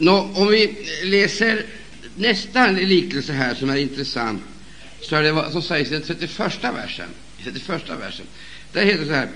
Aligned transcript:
Nå, 0.00 0.30
om 0.34 0.48
vi 0.48 0.76
läser 1.04 1.66
nästa 2.14 2.70
liknelse 2.70 3.32
här 3.32 3.54
som 3.54 3.70
är 3.70 3.76
intressant, 3.76 4.42
så 5.00 5.16
är 5.16 5.22
det 5.22 5.32
vad 5.32 5.52
som 5.52 5.62
sägs 5.62 5.90
i 5.90 5.92
den 5.92 6.02
31 6.02 6.38
versen. 6.62 7.08
31 7.44 7.82
versen. 8.00 8.26
Där 8.72 8.84
heter 8.84 9.00
det 9.00 9.06
så 9.06 9.12
här. 9.12 9.28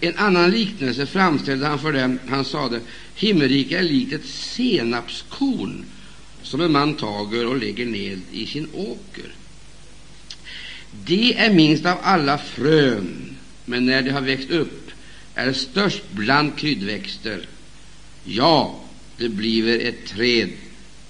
En 0.00 0.16
annan 0.16 0.50
liknelse 0.50 1.06
framställde 1.06 1.66
han 1.66 1.78
för 1.78 1.92
dem. 1.92 2.18
Han 2.28 2.44
sade, 2.44 2.80
himmelriket 3.14 3.78
är 3.78 3.82
likt 3.82 4.12
ett 4.12 4.26
senapskorn 4.26 5.84
som 6.42 6.60
en 6.60 6.72
man 6.72 6.94
tager 6.94 7.46
och 7.46 7.58
lägger 7.58 7.86
ned 7.86 8.20
i 8.32 8.46
sin 8.46 8.68
åker. 8.74 9.34
Det 11.04 11.38
är 11.38 11.52
minst 11.52 11.86
av 11.86 11.98
alla 12.02 12.38
frön, 12.38 13.36
men 13.64 13.86
när 13.86 14.02
det 14.02 14.10
har 14.10 14.20
växt 14.20 14.50
upp 14.50 14.90
är 15.34 15.46
det 15.46 15.54
störst 15.54 16.02
bland 16.10 16.58
kryddväxter. 16.58 17.46
Ja, 18.24 18.83
det 19.18 19.28
bliver 19.28 19.78
ett 19.78 20.06
träd 20.06 20.50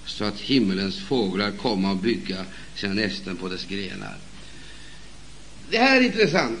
så 0.05 0.23
att 0.23 0.39
himmelens 0.39 0.99
fåglar 0.99 1.51
kommer 1.51 1.91
och 1.91 1.97
bygga 1.97 2.45
sina 2.75 2.93
nästen 2.93 3.37
på 3.37 3.49
dess 3.49 3.65
grenar. 3.65 4.17
Det 5.69 5.77
här 5.77 5.97
är 5.97 6.01
intressant. 6.01 6.59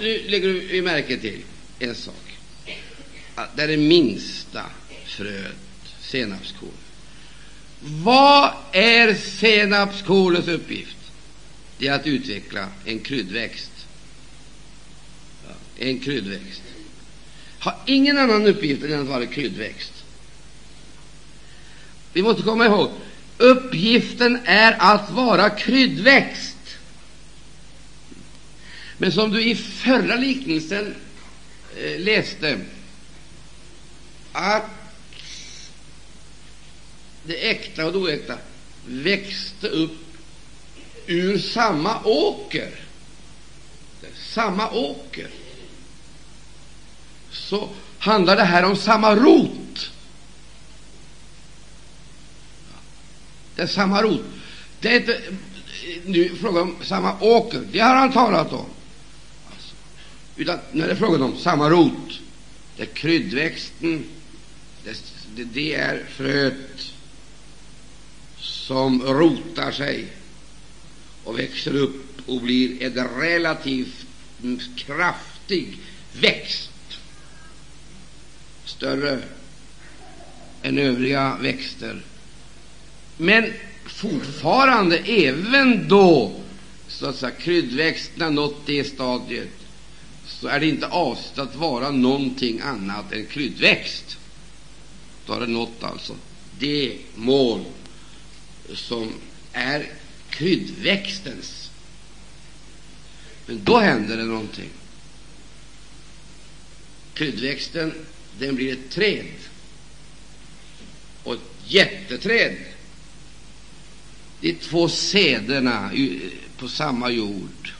Nu 0.00 0.22
lägger 0.28 0.48
vi 0.48 0.82
märke 0.82 1.16
till 1.18 1.42
en 1.78 1.94
sak. 1.94 2.38
Att 3.34 3.56
det 3.56 3.62
är 3.62 3.68
det 3.68 3.76
minsta 3.76 4.64
fröet, 5.06 5.56
senapskorn. 6.00 6.70
Vad 7.80 8.52
är 8.72 9.14
senapskornets 9.14 10.48
uppgift? 10.48 10.96
Det 11.78 11.86
är 11.86 11.92
att 11.92 12.06
utveckla 12.06 12.68
en 12.84 12.98
kryddväxt. 12.98 13.70
En 15.78 15.98
kryddväxt. 15.98 16.62
Har 17.58 17.74
ingen 17.86 18.18
annan 18.18 18.46
uppgift 18.46 18.82
än 18.82 19.00
att 19.00 19.06
vara 19.06 19.26
kryddväxt. 19.26 19.97
Vi 22.12 22.22
måste 22.22 22.42
komma 22.42 22.66
ihåg 22.66 22.90
uppgiften 23.38 24.38
är 24.44 24.76
att 24.78 25.10
vara 25.10 25.50
kryddväxt. 25.50 26.56
Men 28.98 29.12
som 29.12 29.30
du 29.30 29.42
i 29.42 29.54
förra 29.54 30.16
liknelsen 30.16 30.94
eh, 31.76 32.00
läste 32.00 32.60
att 34.32 34.70
det 37.22 37.50
äkta 37.50 37.86
och 37.86 37.92
det 37.92 37.98
oäkta 37.98 38.38
växte 38.86 39.68
upp 39.68 39.98
ur 41.06 41.38
samma 41.38 42.04
åker. 42.04 42.70
Samma 44.14 44.70
åker. 44.70 45.28
Så 47.30 47.68
handlar 47.98 48.36
det 48.36 48.44
här 48.44 48.64
om 48.64 48.76
samma 48.76 49.14
rot. 49.14 49.67
Det 53.58 53.62
är 53.62 53.66
samma 53.66 54.02
rot. 54.02 54.24
Det 54.80 54.88
är 54.88 55.00
inte 55.00 55.20
nu 56.04 56.36
fråga 56.36 56.60
om 56.62 56.76
samma 56.82 57.20
åker. 57.20 57.62
Det 57.72 57.78
har 57.78 57.94
han 57.94 58.12
talat 58.12 58.52
om. 58.52 58.66
Alltså, 59.50 59.74
utan 60.36 60.58
när 60.72 60.86
det 60.86 60.92
är 60.92 60.96
fråga 60.96 61.24
om 61.24 61.36
samma 61.36 61.70
rot. 61.70 62.20
Det 62.76 62.82
är 62.82 62.86
kryddväxten. 62.86 64.04
Det, 64.84 65.02
det, 65.36 65.44
det 65.44 65.74
är 65.74 66.04
fröet 66.08 66.92
som 68.38 69.02
rotar 69.02 69.72
sig 69.72 70.06
och 71.24 71.38
växer 71.38 71.76
upp 71.76 72.28
och 72.28 72.40
blir 72.40 72.82
en 72.82 73.08
relativt 73.20 74.06
kraftig 74.76 75.78
växt, 76.20 76.98
större 78.64 79.22
än 80.62 80.78
övriga 80.78 81.36
växter. 81.40 82.02
Men 83.18 83.52
fortfarande, 83.86 84.98
även 84.98 85.88
då 85.88 86.40
så 86.88 87.06
att 87.06 87.16
säga, 87.16 87.30
kryddväxten 87.30 88.22
har 88.22 88.30
nått 88.30 88.66
det 88.66 88.84
stadiet, 88.84 89.48
så 90.26 90.48
är 90.48 90.60
det 90.60 90.66
inte 90.66 90.86
avsett 90.86 91.38
att 91.38 91.56
vara 91.56 91.90
någonting 91.90 92.60
annat 92.60 93.12
än 93.12 93.26
kryddväxt. 93.26 94.18
Då 95.26 95.32
har 95.32 95.40
det 95.40 95.46
nått 95.46 95.84
alltså 95.84 96.16
det 96.58 96.96
mål 97.14 97.64
som 98.74 99.12
är 99.52 99.86
kryddväxtens. 100.30 101.70
Men 103.46 103.64
då 103.64 103.78
händer 103.78 104.16
det 104.16 104.24
någonting. 104.24 104.68
Kryddväxten 107.14 107.94
den 108.38 108.54
blir 108.54 108.72
ett 108.72 108.90
träd, 108.90 109.26
och 111.22 111.34
ett 111.34 111.40
jätteträd. 111.66 112.56
De 114.40 114.54
två 114.54 114.88
sederna 114.88 115.90
på 116.56 116.68
samma 116.68 117.10
jord. 117.10 117.72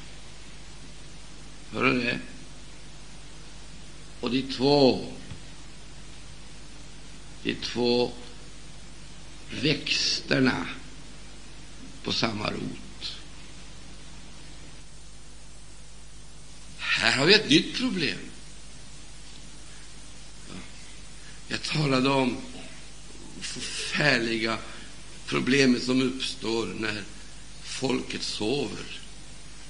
Hör 1.73 1.85
du 1.85 2.03
det? 2.03 2.19
Och 4.21 4.31
de 4.31 4.43
två, 4.43 5.13
de 7.43 7.55
två 7.55 8.13
växterna 9.51 10.67
på 12.03 12.13
samma 12.13 12.51
rot. 12.51 13.17
Här 16.79 17.17
har 17.17 17.27
vi 17.27 17.35
ett 17.35 17.51
nytt 17.51 17.77
problem. 17.77 18.19
Jag 21.49 21.63
talade 21.63 22.09
om 22.09 22.37
förfärliga 23.41 24.59
problemet 25.29 25.83
som 25.83 26.03
uppstår 26.03 26.67
när 26.67 27.03
folket 27.63 28.23
sover 28.23 29.01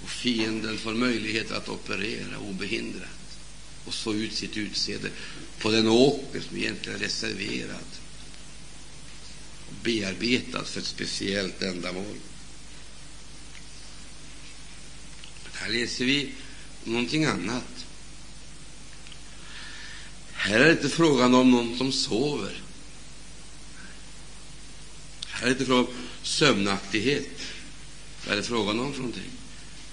och 0.03 0.11
fienden 0.11 0.79
får 0.79 0.95
möjlighet 0.95 1.53
att 1.53 1.69
operera 1.69 2.39
obehindrat 2.39 3.39
och 3.85 3.95
så 3.95 4.15
ut 4.15 4.35
sitt 4.35 4.57
utseende 4.57 5.11
på 5.59 5.71
den 5.71 5.89
åker 5.89 6.41
som 6.41 6.57
egentligen 6.57 6.99
är 6.99 7.03
reserverad 7.03 7.89
och 9.69 9.75
bearbetad 9.83 10.65
för 10.65 10.81
ett 10.81 10.87
speciellt 10.87 11.63
ändamål. 11.63 12.17
Här 15.53 15.71
läser 15.71 16.05
vi 16.05 16.33
någonting 16.85 17.25
annat. 17.25 17.87
Här 20.33 20.61
är 20.61 20.65
det 20.65 20.73
inte 20.73 20.89
frågan 20.89 21.35
om 21.35 21.51
någon 21.51 21.79
som 21.79 21.93
sover. 21.93 22.63
Här 25.41 25.47
är 25.47 25.51
det 25.51 25.53
inte 25.53 25.65
fråga 25.67 25.89
om 25.89 25.95
sömnaktighet. 26.23 27.29
Vad 28.25 28.33
är 28.33 28.37
det 28.37 28.43
frågan 28.43 28.81
om 28.81 28.93
för 28.93 29.01
någonting? 29.01 29.31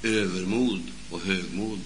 Övermod 0.04 0.82
och 1.10 1.22
högmod. 1.22 1.82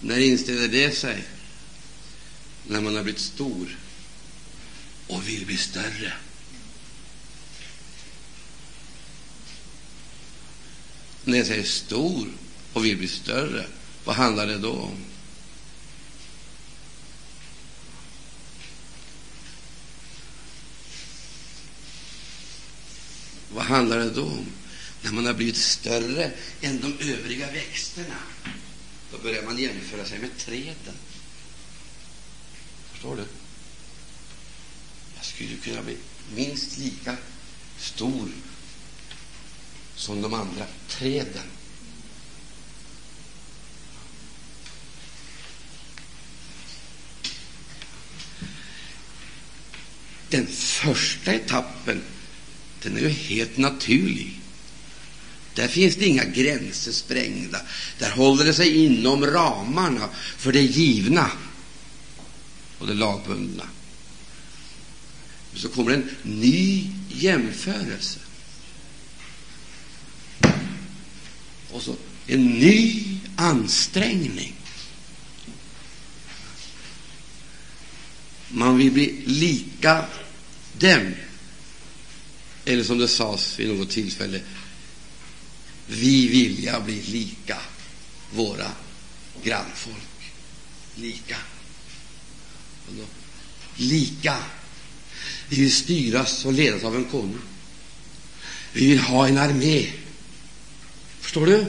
När 0.00 0.18
inställer 0.18 0.68
det 0.68 0.96
sig? 0.96 1.24
När 2.66 2.80
man 2.80 2.96
har 2.96 3.02
blivit 3.02 3.20
stor 3.20 3.78
och 5.06 5.28
vill 5.28 5.46
bli 5.46 5.56
större. 5.56 6.12
När 11.24 11.38
jag 11.38 11.46
säger 11.46 11.64
stor 11.64 12.28
och 12.72 12.84
vill 12.84 12.96
bli 12.96 13.08
större, 13.08 13.66
vad 14.04 14.16
handlar 14.16 14.46
det 14.46 14.58
då 14.58 14.72
om? 14.72 15.15
Handlar 23.66 23.98
det 23.98 24.10
då 24.10 24.24
om? 24.24 24.46
När 25.02 25.12
man 25.12 25.26
har 25.26 25.34
blivit 25.34 25.56
större 25.56 26.30
än 26.60 26.80
de 26.80 27.12
övriga 27.12 27.50
växterna, 27.50 28.18
då 29.12 29.18
börjar 29.18 29.42
man 29.42 29.58
jämföra 29.58 30.04
sig 30.04 30.18
med 30.18 30.38
träden. 30.38 30.94
Förstår 32.92 33.16
du? 33.16 33.24
Jag 35.16 35.24
skulle 35.24 35.56
kunna 35.56 35.82
bli 35.82 35.96
minst 36.34 36.78
lika 36.78 37.16
stor 37.78 38.28
som 39.94 40.22
de 40.22 40.34
andra 40.34 40.66
träden. 40.88 41.46
Den 50.28 50.46
första 50.46 51.32
etappen 51.32 52.02
den 52.86 52.96
är 52.96 53.00
ju 53.00 53.08
helt 53.08 53.56
naturlig. 53.56 54.40
Där 55.54 55.68
finns 55.68 55.96
det 55.96 56.06
inga 56.06 56.24
gränser 56.24 56.92
sprängda. 56.92 57.60
Där 57.98 58.10
håller 58.10 58.44
det 58.44 58.54
sig 58.54 58.84
inom 58.84 59.26
ramarna 59.26 60.08
för 60.14 60.52
det 60.52 60.62
givna 60.62 61.30
och 62.78 62.86
det 62.86 62.94
lagbundna. 62.94 63.68
Så 65.54 65.68
kommer 65.68 65.92
en 65.92 66.10
ny 66.22 66.90
jämförelse. 67.08 68.20
Och 71.70 71.82
så 71.82 71.96
en 72.26 72.44
ny 72.46 73.04
ansträngning. 73.36 74.54
Man 78.48 78.78
vill 78.78 78.92
bli 78.92 79.22
lika 79.26 80.04
dem. 80.78 81.14
Eller 82.66 82.84
som 82.84 82.98
det 82.98 83.08
sades 83.08 83.58
vid 83.58 83.68
något 83.68 83.90
tillfälle, 83.90 84.40
vi 85.86 86.28
vilja 86.28 86.80
bli 86.80 87.02
lika 87.02 87.58
våra 88.32 88.70
grannfolk. 89.44 90.32
Lika. 90.94 91.36
Lika. 93.76 94.36
Vi 95.48 95.56
vill 95.56 95.72
styras 95.72 96.44
och 96.44 96.52
ledas 96.52 96.84
av 96.84 96.96
en 96.96 97.04
konung. 97.04 97.38
Vi 98.72 98.86
vill 98.86 98.98
ha 98.98 99.28
en 99.28 99.38
armé. 99.38 99.92
Förstår 101.20 101.46
du? 101.46 101.66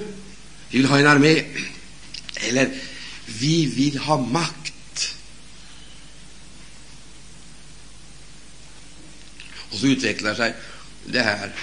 Vi 0.70 0.78
vill 0.78 0.86
ha 0.86 1.00
en 1.00 1.08
armé. 1.08 1.44
Eller 2.36 2.80
vi 3.26 3.66
vill 3.66 3.98
ha 3.98 4.22
makt. 4.22 5.16
Och 9.70 9.78
så 9.78 9.88
utvecklar 9.88 10.36
sig 10.36 10.56
det 11.12 11.21
här 11.21 11.56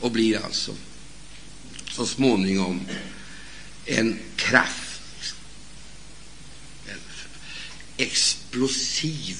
och 0.00 0.10
blir 0.10 0.44
alltså 0.44 0.76
så 1.90 2.06
småningom 2.06 2.80
en 3.86 4.18
kraft, 4.36 5.34
en 6.86 6.98
explosiv 7.96 9.38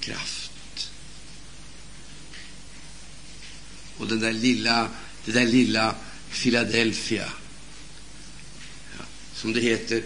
kraft. 0.00 0.90
Och 3.96 4.06
den 4.06 4.20
där 4.20 4.32
lilla, 4.32 4.90
det 5.24 5.32
där 5.32 5.46
lilla 5.46 5.94
Philadelphia, 6.30 7.32
ja, 8.98 9.04
som 9.34 9.52
det 9.52 9.60
heter, 9.60 10.02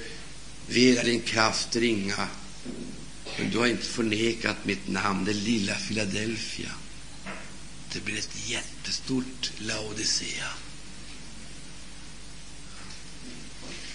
Vera 0.66 1.02
din 1.02 1.20
kraft 1.20 1.76
ringa, 1.76 2.28
men 3.38 3.50
du 3.50 3.58
har 3.58 3.66
inte 3.66 3.86
förnekat 3.86 4.64
mitt 4.64 4.88
namn, 4.88 5.24
det 5.24 5.32
lilla 5.32 5.74
Philadelphia. 5.74 6.70
Det 7.92 8.00
blir 8.00 8.18
ett 8.18 8.48
jättestort 8.48 9.50
Laodicea. 9.58 10.48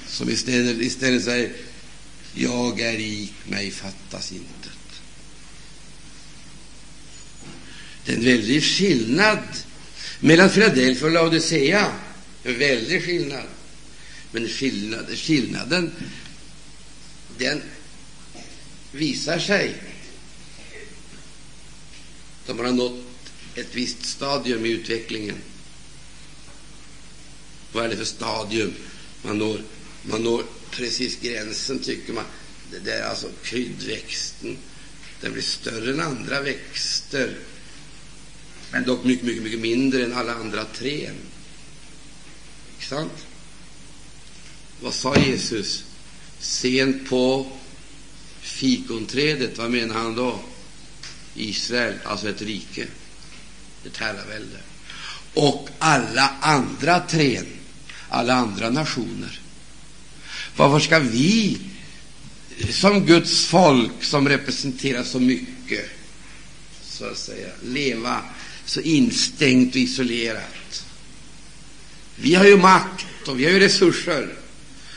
Som 0.07 0.29
istället, 0.29 0.81
istället 0.81 1.23
säger 1.23 1.53
Jag 2.33 2.79
är 2.79 2.97
rik, 2.97 3.33
mig 3.45 3.71
fattas 3.71 4.31
intet. 4.31 5.01
Det 8.05 8.11
är 8.11 8.17
en 8.17 8.23
väldig 8.23 8.63
skillnad 8.63 9.39
mellan 10.19 10.49
Philadelphia 10.49 11.05
och 11.05 11.13
Laodicea. 11.13 11.91
En 12.43 12.59
väldig 12.59 13.05
skillnad. 13.05 13.47
Men 14.31 14.47
skillnad, 14.47 15.17
skillnaden 15.17 15.91
den 17.37 17.61
visar 18.91 19.39
sig 19.39 19.75
De 22.45 22.57
man 22.57 22.65
har 22.65 22.73
nått 22.73 23.06
ett 23.57 23.75
visst 23.75 24.05
stadium 24.05 24.65
i 24.65 24.69
utvecklingen. 24.69 25.37
Vad 27.71 27.85
är 27.85 27.89
det 27.89 27.97
för 27.97 28.05
stadium 28.05 28.73
man 29.21 29.37
når? 29.37 29.61
Man 30.03 30.23
når 30.23 30.43
precis 30.71 31.19
gränsen, 31.21 31.79
tycker 31.79 32.13
man. 32.13 32.25
Det 32.71 32.79
där 32.79 33.03
alltså 33.03 33.29
kryddväxten. 33.43 34.57
Den 35.21 35.33
blir 35.33 35.43
större 35.43 35.91
än 35.91 35.99
andra 35.99 36.41
växter, 36.41 37.37
men 38.71 38.83
dock 38.83 39.03
mycket, 39.03 39.25
mycket, 39.25 39.43
mycket 39.43 39.59
mindre 39.59 40.03
än 40.03 40.13
alla 40.13 40.33
andra 40.33 40.65
träd. 40.65 41.13
Inte 42.73 42.85
sant? 42.85 43.27
Vad 44.81 44.93
sa 44.93 45.15
Jesus? 45.15 45.83
Sent 46.39 47.09
på 47.09 47.51
fikonträdet, 48.41 49.57
vad 49.57 49.71
menar 49.71 49.95
han 49.95 50.15
då? 50.15 50.39
Israel, 51.35 51.95
alltså 52.03 52.29
ett 52.29 52.41
rike, 52.41 52.87
ett 53.87 53.97
herravälde. 53.97 54.57
Och 55.33 55.69
alla 55.79 56.33
andra 56.41 56.99
trän, 56.99 57.45
alla 58.09 58.33
andra 58.33 58.69
nationer. 58.69 59.39
Varför 60.55 60.79
ska 60.79 60.99
vi 60.99 61.57
som 62.69 63.05
Guds 63.05 63.45
folk, 63.45 64.03
som 64.03 64.29
representerar 64.29 65.03
så 65.03 65.19
mycket, 65.19 65.89
så 66.81 67.05
att 67.05 67.17
säga, 67.17 67.47
leva 67.63 68.21
så 68.65 68.81
instängt 68.81 69.69
och 69.69 69.81
isolerat? 69.81 70.85
Vi 72.15 72.35
har 72.35 72.45
ju 72.45 72.57
makt 72.57 73.27
och 73.27 73.39
vi 73.39 73.45
har 73.45 73.51
ju 73.51 73.59
resurser 73.59 74.33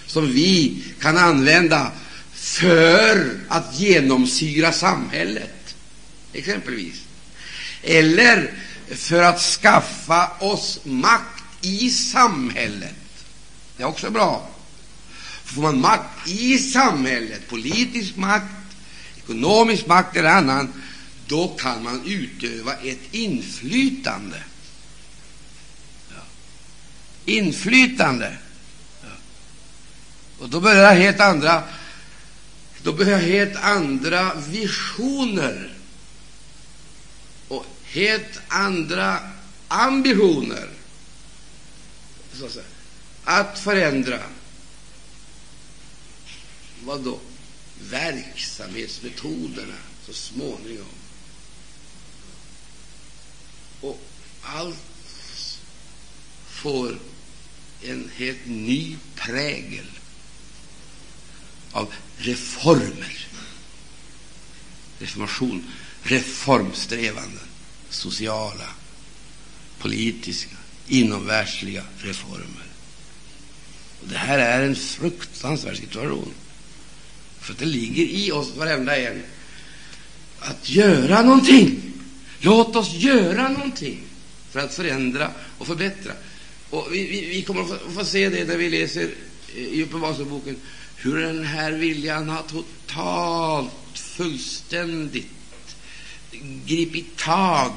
som 0.06 0.32
vi 0.32 0.82
kan 1.00 1.16
använda 1.16 1.92
för 2.32 3.40
att 3.48 3.80
genomsyra 3.80 4.72
samhället, 4.72 5.74
exempelvis. 6.32 6.94
Eller 7.82 8.54
för 8.90 9.22
att 9.22 9.40
skaffa 9.40 10.30
oss 10.40 10.80
makt 10.84 11.44
i 11.60 11.90
samhället. 11.90 12.94
Det 13.76 13.82
är 13.82 13.86
också 13.86 14.10
bra. 14.10 14.48
Får 15.44 15.62
man 15.62 15.80
makt 15.80 16.28
i 16.28 16.58
samhället, 16.58 17.48
politisk 17.48 18.16
makt, 18.16 18.44
ekonomisk 19.16 19.86
makt 19.86 20.16
eller 20.16 20.30
annan, 20.30 20.72
då 21.26 21.48
kan 21.48 21.82
man 21.82 22.02
utöva 22.06 22.72
ett 22.74 23.14
inflytande. 23.14 24.42
Ja. 26.08 26.22
Inflytande. 27.24 28.36
Ja. 29.02 29.08
Och 30.38 30.48
då 30.48 30.60
börjar 30.60 30.94
helt 30.94 31.20
andra 31.20 31.62
då 32.82 32.92
börjar 32.92 33.18
helt 33.18 33.56
andra 33.56 34.34
visioner 34.34 35.79
helt 37.90 38.40
andra 38.48 39.20
ambitioner 39.68 40.68
att, 42.32 42.58
att 43.24 43.58
förändra 43.58 44.20
vad 46.84 47.00
då? 47.00 47.18
Verksamhetsmetoderna 47.90 49.74
så 50.06 50.12
småningom. 50.12 50.86
Och 53.80 54.00
allt 54.42 55.58
får 56.46 56.98
en 57.82 58.10
helt 58.16 58.46
ny 58.46 58.96
prägel 59.14 59.86
av 61.72 61.94
reformer. 62.16 63.26
Reformation, 64.98 65.72
reformsträvanden, 66.02 67.49
sociala, 67.90 68.68
politiska, 69.78 70.56
inomvärldsliga 70.88 71.82
reformer. 71.98 72.66
Och 74.02 74.08
det 74.08 74.16
här 74.16 74.38
är 74.38 74.62
en 74.66 74.76
fruktansvärd 74.76 75.76
situation. 75.76 76.34
För 77.40 77.54
det 77.58 77.64
ligger 77.64 78.04
i 78.04 78.32
oss, 78.32 78.56
varenda 78.56 78.96
en, 78.96 79.22
att 80.38 80.70
göra 80.70 81.22
någonting. 81.22 81.82
Låt 82.38 82.76
oss 82.76 82.92
göra 82.92 83.48
någonting 83.48 84.00
för 84.50 84.60
att 84.60 84.74
förändra 84.74 85.30
och 85.58 85.66
förbättra. 85.66 86.12
Och 86.70 86.88
vi, 86.92 87.06
vi, 87.06 87.28
vi 87.28 87.42
kommer 87.42 87.60
att 87.60 87.68
få, 87.68 87.90
få, 87.90 88.04
se 88.04 88.28
det 88.28 88.44
när 88.44 88.56
vi 88.56 88.70
läser 88.70 89.10
eh, 89.56 89.62
i 89.62 89.82
Uppenbarelseboken 89.82 90.56
hur 90.96 91.16
den 91.16 91.44
här 91.44 91.72
viljan 91.72 92.28
har 92.28 92.42
totalt, 92.42 93.70
fullständigt 93.94 95.39
gripit 96.66 97.16
tag 97.16 97.72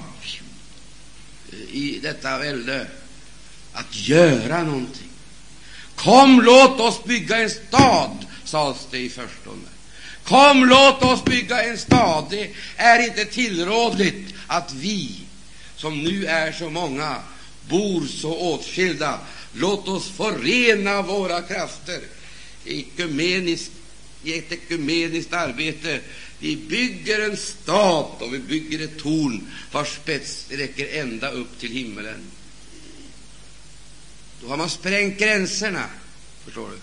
eh, 1.51 1.75
i 1.75 1.99
detta 2.03 2.39
välde 2.39 2.87
att 3.73 4.07
göra 4.07 4.63
någonting. 4.63 5.09
Kom, 5.95 6.41
låt 6.41 6.79
oss 6.79 7.03
bygga 7.03 7.37
en 7.37 7.49
stad 7.49 8.25
sades 8.43 8.87
det 8.91 8.97
i 8.97 9.09
förstone. 9.09 9.69
Kom, 10.23 10.65
låt 10.65 11.03
oss 11.03 11.23
bygga 11.23 11.63
en 11.63 11.77
stad. 11.77 12.27
Det 12.29 12.51
är 12.75 13.05
inte 13.07 13.25
tillrådligt 13.25 14.33
att 14.47 14.73
vi, 14.73 15.15
som 15.75 16.03
nu 16.03 16.25
är 16.25 16.51
så 16.51 16.69
många, 16.69 17.15
bor 17.69 18.07
så 18.07 18.37
åtskilda. 18.37 19.19
Låt 19.53 19.87
oss 19.87 20.09
förena 20.09 21.01
våra 21.01 21.41
krafter 21.41 22.01
ekumeniskt, 22.65 23.71
i 24.23 24.37
ett 24.37 24.51
ekumeniskt 24.51 25.33
arbete. 25.33 25.99
Vi 26.43 26.55
bygger 26.55 27.29
en 27.29 27.37
stat 27.37 28.21
och 28.21 28.33
vi 28.33 28.39
bygger 28.39 28.83
ett 28.83 28.97
torn 28.99 29.47
vars 29.71 29.95
spets 29.95 30.45
räcker 30.49 30.99
ända 30.99 31.31
upp 31.31 31.59
till 31.59 31.71
himmelen. 31.71 32.19
Då 34.41 34.47
har 34.47 34.57
man 34.57 34.69
sprängt 34.69 35.19
gränserna, 35.19 35.85
förstår 36.45 36.69
du 36.69 36.77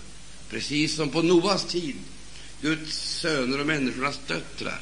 precis 0.49 0.95
som 0.95 1.09
på 1.09 1.21
Noas 1.21 1.65
tid, 1.65 1.95
Guds 2.61 3.19
söner 3.19 3.59
och 3.59 3.67
människornas 3.67 4.19
döttrar. 4.27 4.81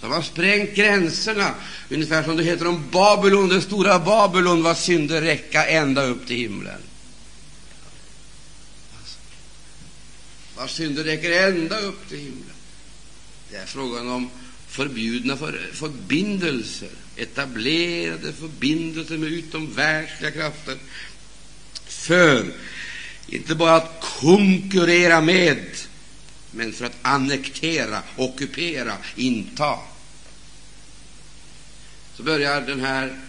De 0.00 0.12
har 0.12 0.22
sprängt 0.22 0.74
gränserna, 0.74 1.54
ungefär 1.90 2.22
som 2.22 2.36
det 2.36 2.44
heter 2.44 2.66
om 2.66 2.90
Babylon, 2.90 3.48
den 3.48 3.62
stora 3.62 3.98
Babylon, 3.98 4.62
vars 4.62 4.78
synder 4.78 5.22
räcka 5.22 5.66
ända 5.66 6.04
upp 6.04 6.26
till 6.26 6.36
himlen. 6.36 6.80
Vars 10.56 10.70
synder 10.70 11.04
räcker 11.04 11.48
ända 11.48 11.80
upp 11.80 12.08
till 12.08 12.18
himlen. 12.18 12.56
Det 13.50 13.56
är 13.56 13.66
frågan 13.66 14.08
om 14.08 14.30
förbjudna 14.68 15.36
för, 15.36 15.70
förbindelser, 15.72 16.88
etablerade 17.16 18.32
förbindelser 18.32 19.18
med 19.18 19.32
utomvärldsliga 19.32 20.30
krafter, 20.30 20.76
för 21.86 22.52
inte 23.26 23.54
bara 23.54 23.74
att 23.74 24.04
konkurrera 24.20 25.20
med, 25.20 25.66
men 26.50 26.72
för 26.72 26.84
att 26.84 26.98
annektera, 27.02 28.02
ockupera, 28.16 28.96
inta. 29.16 29.78
Så 32.16 32.22
börjar 32.22 32.60
den 32.60 32.80
här 32.80 33.20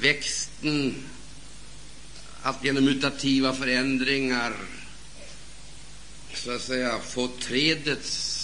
växten 0.00 0.94
att 2.42 2.64
genom 2.64 2.84
mutativa 2.84 3.54
förändringar 3.54 4.52
så 6.36 6.50
att 6.50 6.62
säga 6.62 6.98
få 6.98 7.28
trädets 7.28 8.40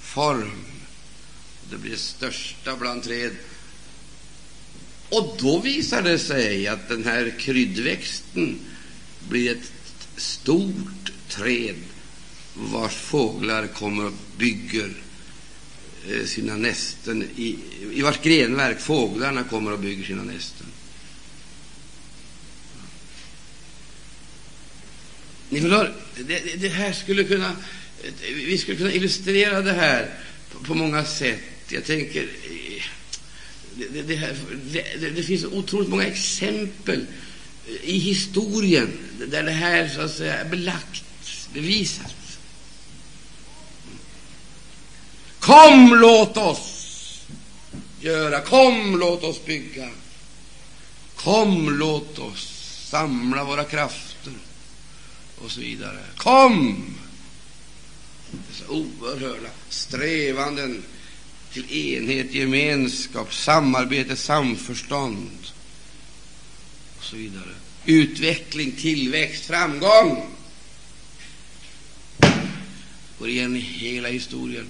form. 0.00 0.64
Det 1.70 1.76
blir 1.76 1.90
det 1.90 1.98
största 1.98 2.76
bland 2.76 3.02
träd. 3.02 3.32
Och 5.08 5.36
då 5.40 5.58
visar 5.58 6.02
det 6.02 6.18
sig 6.18 6.68
att 6.68 6.88
den 6.88 7.04
här 7.04 7.34
kryddväxten 7.38 8.58
blir 9.28 9.52
ett 9.52 9.72
stort 10.16 11.12
träd 11.28 11.76
vars 12.54 12.94
fåglar 12.94 13.66
kommer 13.66 14.04
och 14.06 14.12
bygger 14.36 14.90
eh, 16.08 16.24
sina 16.24 16.56
nästen 16.56 17.22
i, 17.36 17.58
i 17.92 18.02
vars 18.02 18.20
grenverk 18.22 18.80
fåglarna 18.80 19.44
kommer 19.44 19.72
och 19.72 19.78
bygger 19.78 20.04
sina 20.04 20.22
nästen. 20.22 20.66
Ni 25.52 25.60
förstår, 25.60 25.94
det, 26.16 26.60
det 26.60 26.68
här 26.68 26.92
skulle 26.92 27.24
kunna, 27.24 27.56
vi 28.34 28.58
skulle 28.58 28.76
kunna 28.76 28.92
illustrera 28.92 29.62
det 29.62 29.72
här 29.72 30.10
på, 30.52 30.64
på 30.64 30.74
många 30.74 31.04
sätt. 31.04 31.40
Jag 31.68 31.84
tänker, 31.84 32.22
eh, 32.22 32.82
det, 33.74 34.02
det, 34.02 34.16
här, 34.16 34.36
det, 35.14 35.22
finns 35.22 35.44
otroligt 35.44 35.88
många 35.88 36.06
exempel 36.06 37.06
eh, 37.68 37.88
i 37.88 37.98
historien 37.98 38.98
där 39.26 39.42
det 39.42 39.50
här 39.50 39.88
så 39.88 40.00
att 40.00 40.14
säga 40.14 40.38
är 40.38 40.48
belagt, 40.48 41.04
bevisat. 41.54 42.14
Kom, 45.38 45.94
låt 46.00 46.36
oss 46.36 47.20
göra. 48.00 48.40
Kom, 48.40 48.98
låt 48.98 49.24
oss 49.24 49.44
bygga. 49.44 49.88
Kom, 51.16 51.78
låt 51.78 52.18
oss 52.18 52.48
samla 52.90 53.44
våra 53.44 53.64
krafter 53.64 54.11
och 55.44 55.50
så 55.50 55.60
vidare. 55.60 55.98
Kom! 56.16 56.84
Dessa 58.48 58.70
oerhörda 58.70 59.48
strävanden 59.68 60.82
till 61.52 61.72
enhet, 61.72 62.34
gemenskap, 62.34 63.34
samarbete, 63.34 64.16
samförstånd 64.16 65.38
och 66.98 67.04
så 67.04 67.16
vidare. 67.16 67.54
Utveckling, 67.84 68.72
tillväxt, 68.72 69.44
framgång 69.44 70.26
går 73.18 73.28
igen 73.28 73.56
i 73.56 73.60
hela 73.60 74.08
historien. 74.08 74.66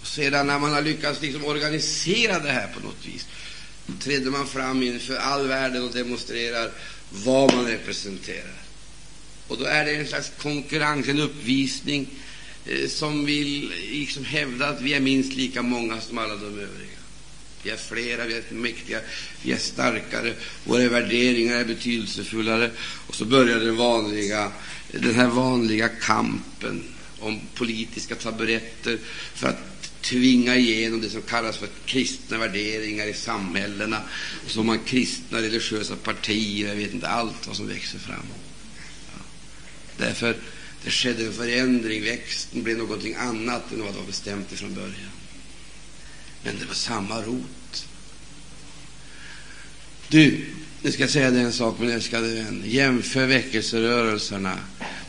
Och 0.00 0.06
sedan 0.06 0.46
när 0.46 0.58
man 0.58 0.72
har 0.72 0.82
lyckats 0.82 1.22
liksom 1.22 1.44
organisera 1.44 2.38
det 2.38 2.50
här 2.50 2.68
på 2.74 2.80
något 2.80 3.06
vis 3.06 3.26
träder 4.00 4.30
man 4.30 4.46
fram 4.46 4.82
inför 4.82 5.16
all 5.16 5.48
världen 5.48 5.84
och 5.84 5.92
demonstrerar 5.92 6.70
vad 7.10 7.54
man 7.54 7.66
representerar. 7.66 8.65
Och 9.48 9.58
då 9.58 9.64
är 9.64 9.84
det 9.84 9.96
en 9.96 10.06
slags 10.06 10.32
konkurrens, 10.38 11.08
en 11.08 11.20
uppvisning 11.20 12.08
eh, 12.66 12.88
som 12.88 13.24
vill 13.24 13.72
liksom 13.90 14.24
hävda 14.24 14.68
att 14.68 14.80
vi 14.80 14.94
är 14.94 15.00
minst 15.00 15.32
lika 15.32 15.62
många 15.62 16.00
som 16.00 16.18
alla 16.18 16.34
de 16.34 16.46
övriga. 16.46 16.96
Vi 17.62 17.70
är 17.70 17.76
flera, 17.76 18.24
vi 18.24 18.34
är 18.34 18.42
mäktiga, 18.50 19.00
vi 19.42 19.52
är 19.52 19.56
starkare, 19.56 20.34
våra 20.64 20.88
värderingar 20.88 21.56
är 21.56 21.64
betydelsefullare. 21.64 22.70
Och 23.06 23.14
så 23.14 23.24
börjar 23.24 23.60
den 23.60 23.76
vanliga, 23.76 24.52
den 24.92 25.14
här 25.14 25.28
vanliga 25.28 25.88
kampen 25.88 26.82
om 27.18 27.40
politiska 27.54 28.14
taburetter 28.14 28.98
för 29.34 29.48
att 29.48 29.76
tvinga 30.00 30.56
igenom 30.56 31.00
det 31.00 31.10
som 31.10 31.22
kallas 31.22 31.56
för 31.56 31.68
kristna 31.84 32.38
värderingar 32.38 33.06
i 33.06 33.14
samhällena. 33.14 34.02
Och 34.44 34.50
så 34.50 34.58
har 34.58 34.64
man 34.64 34.78
kristna 34.78 35.38
religiösa 35.38 35.96
partier, 35.96 36.68
jag 36.68 36.76
vet 36.76 36.94
inte 36.94 37.08
allt 37.08 37.46
vad 37.46 37.56
som 37.56 37.68
växer 37.68 37.98
fram. 37.98 38.26
Därför 39.98 40.36
det 40.84 40.90
skedde 40.90 41.26
en 41.26 41.32
förändring, 41.32 42.04
växten 42.04 42.62
blev 42.62 42.78
någonting 42.78 43.14
annat 43.14 43.72
än 43.72 43.82
vad 43.82 43.92
det 43.94 43.98
var 43.98 44.06
bestämt 44.06 44.52
från 44.52 44.74
början. 44.74 45.10
Men 46.42 46.58
det 46.58 46.64
var 46.64 46.74
samma 46.74 47.22
rot. 47.22 47.86
Du, 50.08 50.44
nu 50.82 50.92
ska 50.92 51.02
jag 51.02 51.10
säga 51.10 51.30
dig 51.30 51.42
en 51.42 51.52
sak, 51.52 51.78
min 51.78 51.90
älskade 51.90 52.34
vän. 52.34 52.62
Jämför 52.66 53.26
väckelserörelserna. 53.26 54.58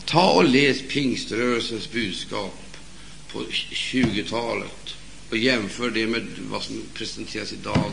Ta 0.04 0.30
och 0.30 0.48
läs 0.48 0.82
pingströrelsens 0.88 1.92
budskap 1.92 2.76
på 3.32 3.42
20-talet 3.70 4.94
och 5.30 5.36
jämför 5.36 5.90
det 5.90 6.06
med 6.06 6.26
vad 6.50 6.62
som 6.62 6.82
presenteras 6.94 7.52
idag 7.52 7.90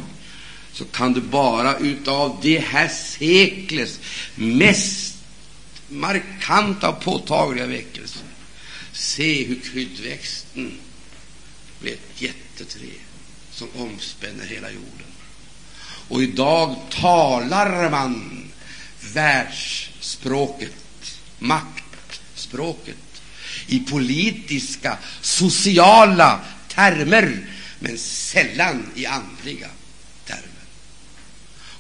så 0.75 0.85
kan 0.85 1.13
du 1.13 1.21
bara 1.21 1.77
utav 1.77 2.39
det 2.41 2.59
här 2.59 2.87
seklets 2.87 3.99
mest 4.35 5.04
markanta 5.89 6.89
och 6.89 7.01
påtagliga 7.01 7.65
väckelser. 7.65 8.24
Se 8.92 9.46
hur 9.46 9.60
kryddväxten 9.60 10.80
blir 11.80 11.94
ett 11.94 12.22
jätteträd 12.22 13.00
som 13.51 13.68
omspänner 13.75 14.46
hela 14.46 14.72
jorden. 14.72 15.08
Och 16.08 16.24
idag 16.24 16.75
talar 16.89 17.89
man 17.89 18.44
världsspråket, 19.13 20.74
maktspråket, 21.39 22.96
i 23.68 23.80
politiska, 23.80 24.98
sociala 25.22 26.39
termer, 26.68 27.50
men 27.80 27.98
sällan 27.98 28.92
i 28.96 29.06
andliga 29.06 29.68
termer. 30.25 30.42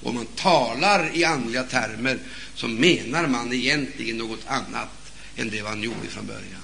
Och 0.03 0.13
man 0.13 0.25
talar 0.25 1.11
i 1.13 1.25
andliga 1.25 1.63
termer 1.63 2.19
så 2.55 2.67
menar 2.67 3.27
man 3.27 3.53
egentligen 3.53 4.17
något 4.17 4.47
annat 4.47 4.89
än 5.35 5.49
det 5.49 5.63
man 5.63 5.83
gjorde 5.83 6.07
från 6.09 6.25
början. 6.25 6.61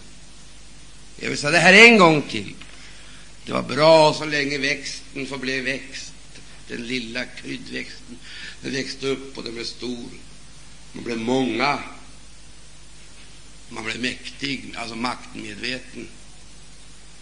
Jag 1.19 1.29
vill 1.29 1.37
säga 1.37 1.51
det 1.51 1.59
här 1.59 1.73
en 1.73 1.97
gång 1.97 2.21
till. 2.21 2.55
Det 3.45 3.51
var 3.51 3.61
bra 3.63 4.13
så 4.13 4.25
länge 4.25 4.57
växten 4.57 5.25
förblev 5.25 5.63
växt, 5.63 6.13
den 6.67 6.87
lilla 6.87 7.25
kryddväxten. 7.25 8.17
Den 8.61 8.73
växte 8.73 9.07
upp 9.07 9.37
och 9.37 9.43
den 9.43 9.53
blev 9.53 9.63
stor. 9.63 10.09
Man 10.93 11.03
blev 11.03 11.17
många. 11.17 11.79
Man 13.69 13.83
blev 13.83 13.99
mäktig, 13.99 14.73
alltså 14.75 14.95
maktmedveten. 14.95 16.07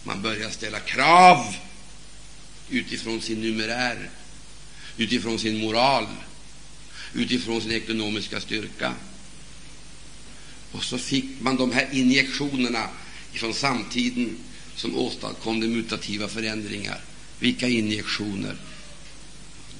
Man 0.02 0.22
började 0.22 0.52
ställa 0.52 0.80
krav 0.80 1.54
utifrån 2.70 3.20
sin 3.20 3.40
numerär, 3.40 4.10
utifrån 4.96 5.38
sin 5.38 5.58
moral 5.58 6.06
utifrån 7.14 7.60
sin 7.60 7.72
ekonomiska 7.72 8.40
styrka. 8.40 8.94
Och 10.72 10.84
så 10.84 10.98
fick 10.98 11.24
man 11.40 11.56
de 11.56 11.72
här 11.72 11.88
injektionerna 11.92 12.88
från 13.32 13.54
samtiden 13.54 14.36
som 14.76 14.96
åstadkom 14.96 15.60
de 15.60 15.68
mutativa 15.68 16.28
förändringar. 16.28 17.00
Vilka 17.38 17.68
injektioner? 17.68 18.56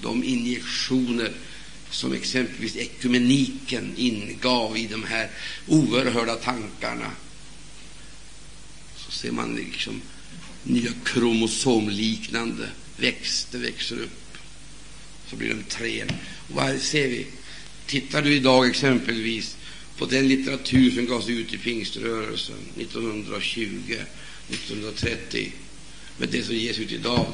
De 0.03 0.25
injektioner 0.25 1.33
som 1.91 2.13
exempelvis 2.13 2.77
ekumeniken 2.77 3.93
ingav 3.97 4.77
i 4.77 4.87
de 4.87 5.05
här 5.05 5.31
oerhörda 5.67 6.35
tankarna. 6.35 7.11
Så 8.97 9.11
ser 9.11 9.33
man 9.33 9.57
liksom 9.57 10.01
nya 10.63 10.91
kromosomliknande 11.05 12.69
växter 12.97 13.59
växer 13.59 13.97
upp. 14.01 14.20
Så 15.31 15.37
blir 15.37 15.49
de 15.49 15.63
tre 15.63 16.05
vad 16.49 16.81
ser 16.81 17.09
vi? 17.09 17.27
Tittar 17.87 18.23
du 18.23 18.35
idag 18.35 18.69
exempelvis 18.69 19.57
på 19.99 20.07
den 20.07 20.29
litteratur 20.29 20.91
som 20.91 21.07
gavs 21.07 21.29
ut 21.29 21.55
i 21.55 21.59
pingströrelsen 21.59 22.57
1920, 22.77 23.97
1930 24.49 25.53
med 26.19 26.29
det 26.29 26.43
som 26.43 26.55
ges 26.55 26.79
ut 26.79 26.93
idag, 26.93 27.27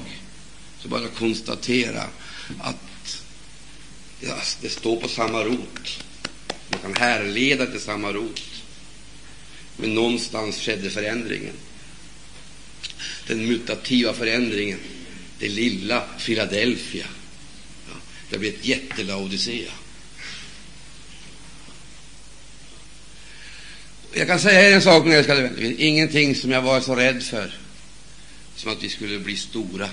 så 0.78 0.88
bara 0.88 1.08
konstatera 1.08 2.02
att 2.60 3.22
ja, 4.20 4.36
det 4.60 4.68
står 4.68 5.00
på 5.00 5.08
samma 5.08 5.44
rot. 5.44 6.04
Man 6.68 6.80
kan 6.80 6.94
härleda 6.94 7.66
till 7.66 7.80
samma 7.80 8.12
rot. 8.12 8.42
Men 9.76 9.94
någonstans 9.94 10.60
skedde 10.60 10.90
förändringen. 10.90 11.54
Den 13.26 13.46
mutativa 13.46 14.14
förändringen. 14.14 14.78
Det 15.38 15.48
lilla 15.48 16.00
Philadelphia 16.18 17.06
det 18.30 18.38
blir 18.38 18.54
ett 18.54 18.66
jättelaodicea. 18.66 19.72
Jag 24.12 24.26
kan 24.26 24.40
säga 24.40 24.76
en 24.76 24.82
sak, 24.82 25.04
mina 25.04 25.16
älskade 25.16 25.42
vänner. 25.42 25.74
Ingenting 25.78 26.34
som 26.34 26.50
jag 26.50 26.62
var 26.62 26.80
så 26.80 26.94
rädd 26.94 27.22
för 27.22 27.58
som 28.56 28.72
att 28.72 28.82
vi 28.82 28.88
skulle 28.88 29.18
bli 29.18 29.36
stora. 29.36 29.88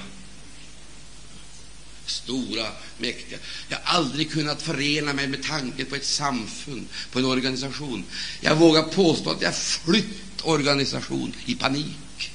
Stora, 2.05 2.67
mäktiga. 2.97 3.37
Jag 3.69 3.77
har 3.83 3.97
aldrig 3.97 4.31
kunnat 4.31 4.61
förena 4.61 5.13
mig 5.13 5.27
med 5.27 5.43
tanken 5.43 5.85
på 5.85 5.95
ett 5.95 6.05
samfund, 6.05 6.87
på 7.11 7.19
en 7.19 7.25
organisation. 7.25 8.03
Jag 8.41 8.55
vågar 8.55 8.83
påstå 8.83 9.31
att 9.31 9.41
jag 9.41 9.55
flytt 9.55 10.41
organisation 10.41 11.35
i 11.45 11.55
panik. 11.55 12.31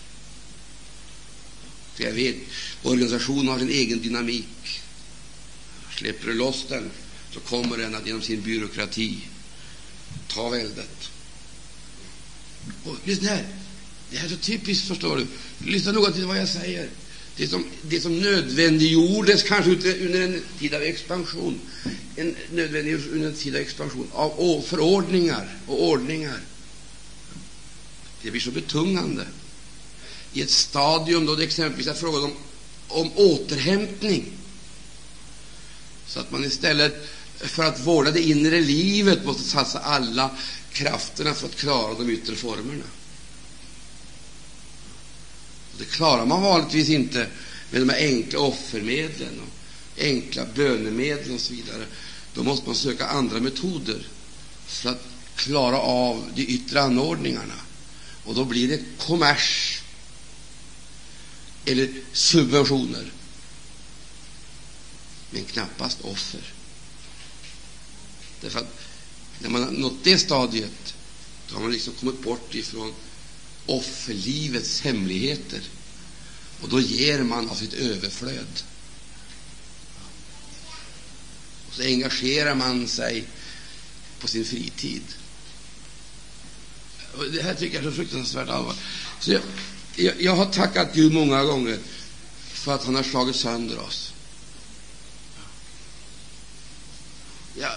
För 1.95 2.05
jag 2.05 2.13
vet, 2.13 2.37
organisationen 2.83 3.49
har 3.49 3.59
sin 3.59 3.71
egen 3.71 4.03
dynamik. 4.03 4.78
Släpper 5.99 6.27
du 6.27 6.35
loss 6.35 6.65
den, 6.69 6.91
så 7.31 7.41
kommer 7.41 7.77
den 7.77 7.95
att 7.95 8.07
genom 8.07 8.23
sin 8.23 8.43
byråkrati 8.43 9.19
ta 10.29 10.49
väldet. 10.49 11.11
Och 12.85 12.97
lyssna 13.05 13.29
här. 13.29 13.47
Det 14.11 14.17
här 14.17 14.27
är 14.27 14.31
så 14.31 14.37
typiskt, 14.37 14.89
förstår 14.89 15.17
du. 15.17 15.27
Lyssna 15.71 15.93
noga 15.93 16.13
till 16.13 16.25
vad 16.25 16.39
jag 16.39 16.49
säger. 16.49 16.89
Det 17.37 17.49
som, 17.49 17.65
det 17.83 18.01
som 18.01 18.19
nödvändiggjordes 18.19 19.43
kanske 19.43 19.71
under 19.71 20.21
en 20.21 20.43
tid 20.59 20.75
av 20.75 20.83
expansion, 20.83 21.61
en 22.17 22.37
nödvändiggjordes 22.53 23.07
under 23.07 23.29
en 23.29 23.35
tid 23.35 23.55
av 23.55 23.61
expansion 23.61 24.09
av 24.13 24.63
förordningar 24.67 25.57
och 25.67 25.89
ordningar. 25.89 26.41
Det 28.23 28.31
blir 28.31 28.41
så 28.41 28.51
betungande 28.51 29.27
i 30.33 30.43
ett 30.43 30.51
stadium 30.51 31.27
då 31.27 31.35
det 31.35 31.45
exempelvis 31.45 31.87
är 31.87 31.95
fråga 31.95 32.19
om, 32.19 32.33
om 32.89 33.13
återhämtning, 33.15 34.33
så 36.09 36.21
att 36.21 36.31
man 36.31 36.45
istället 36.45 37.09
för 37.39 37.65
att 37.65 37.81
vårda 37.81 38.11
det 38.11 38.23
inre 38.23 38.61
livet 38.61 39.25
måste 39.25 39.43
satsa 39.43 39.79
alla 39.79 40.31
krafterna 40.73 41.35
för 41.35 41.47
att 41.47 41.57
klara 41.57 41.95
de 41.95 42.11
yttre 42.11 42.37
formerna. 42.37 42.85
Det 45.79 45.85
klarar 45.85 46.27
man 46.27 46.43
vanligtvis 46.43 46.89
inte 46.89 47.27
med 47.71 47.81
de 47.81 47.89
här 47.89 47.99
enkla 47.99 48.39
offermedlen 48.39 49.41
och 49.41 50.03
enkla 50.03 50.47
bönemedlen 50.55 51.35
och 51.35 51.41
så 51.41 51.53
vidare. 51.53 51.85
Då 52.35 52.43
måste 52.43 52.67
man 52.67 52.75
söka 52.75 53.07
andra 53.07 53.41
metoder 53.41 54.07
för 54.67 54.91
att 54.91 55.03
klara 55.37 55.79
av 55.79 56.31
de 56.35 56.43
yttre 56.43 56.83
anordningarna. 56.83 57.55
Och 58.25 58.35
då 58.35 58.45
blir 58.45 58.69
det 58.69 58.81
kommers 58.99 59.81
eller 61.65 61.89
subventioner, 62.13 63.13
men 65.31 65.45
knappast 65.45 66.01
offer. 66.01 66.53
Därför 68.41 68.59
att 68.59 68.79
när 69.39 69.51
man 69.51 69.63
har 69.63 69.71
nått 69.71 70.05
det 70.05 70.19
stadiet, 70.19 70.95
då 71.49 71.55
har 71.55 71.63
man 71.63 71.73
liksom 71.73 71.93
kommit 71.93 72.23
bort 72.23 72.55
ifrån 72.55 72.95
offerlivets 73.67 74.81
hemligheter. 74.81 75.61
Och 76.61 76.69
då 76.69 76.81
ger 76.81 77.23
man 77.23 77.49
av 77.49 77.55
sitt 77.55 77.75
överflöd. 77.75 78.63
Och 81.69 81.75
så 81.75 81.83
engagerar 81.83 82.55
man 82.55 82.89
sig 82.89 83.25
på 84.21 84.29
sin 84.29 84.45
fritid. 84.45 85.03
Och 87.17 87.25
det 87.25 87.43
här 87.43 87.55
tycker 87.55 87.77
jag 87.77 87.85
är 87.85 87.91
så 87.91 87.97
fruktansvärt 87.97 88.49
allvarligt. 88.49 88.81
Så 89.21 89.33
jag, 89.33 89.43
jag, 89.97 90.23
jag 90.23 90.37
har 90.37 90.47
tackat 90.47 90.95
Gud 90.95 91.13
många 91.13 91.45
gånger 91.45 91.79
för 92.53 92.75
att 92.75 92.85
han 92.85 92.95
har 92.95 93.03
slagit 93.03 93.37
sönder 93.37 93.79
oss. 93.79 94.08
Ja, 97.61 97.69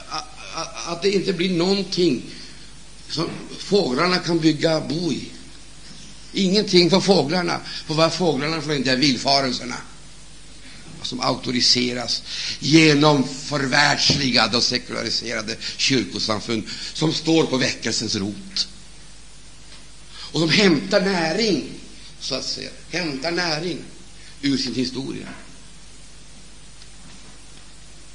att 0.86 1.02
det 1.02 1.12
inte 1.12 1.34
blir 1.34 1.50
någonting 1.50 2.24
som 3.10 3.30
fåglarna 3.60 4.20
kan 4.20 4.40
bygga 4.40 4.82
bo 4.82 5.14
i. 5.14 5.32
Ingenting 6.34 6.90
för 6.90 7.00
fåglarna, 7.00 7.60
för 7.88 7.94
vad 7.94 8.14
fåglarna 8.14 8.62
får 8.62 8.74
inte 8.74 8.92
är 8.92 8.96
villfarelserna 8.96 9.78
som 11.04 11.20
auktoriseras 11.20 12.24
genom 12.60 13.28
förvärldsligade 13.28 14.58
och 14.58 14.64
sekulariserade 14.64 15.56
kyrkosamfund 15.78 16.64
som 16.94 17.14
står 17.14 17.46
på 17.46 17.58
väckelsens 17.58 18.16
rot. 18.16 18.68
Och 20.32 20.40
som 20.40 20.50
hämtar 20.50 21.02
näring, 21.02 21.70
så 22.20 22.36
att 22.36 22.46
säga, 22.46 22.70
hämtar 22.90 23.32
näring 23.32 23.78
ur 24.42 24.58
sin 24.58 24.76
historia 24.76 25.28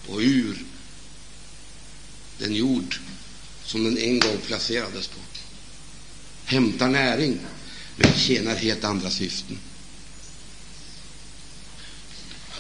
och 0.07 0.19
ur 0.19 0.57
den 2.39 2.55
jord 2.55 2.97
som 3.65 3.85
den 3.85 3.99
en 3.99 4.21
gång 4.21 4.39
placerades 4.47 5.07
på. 5.07 5.19
Hämtar 6.45 6.89
näring, 6.89 7.39
men 7.97 8.13
tjänar 8.13 8.55
helt 8.55 8.85
andra 8.85 9.11
syften. 9.11 9.59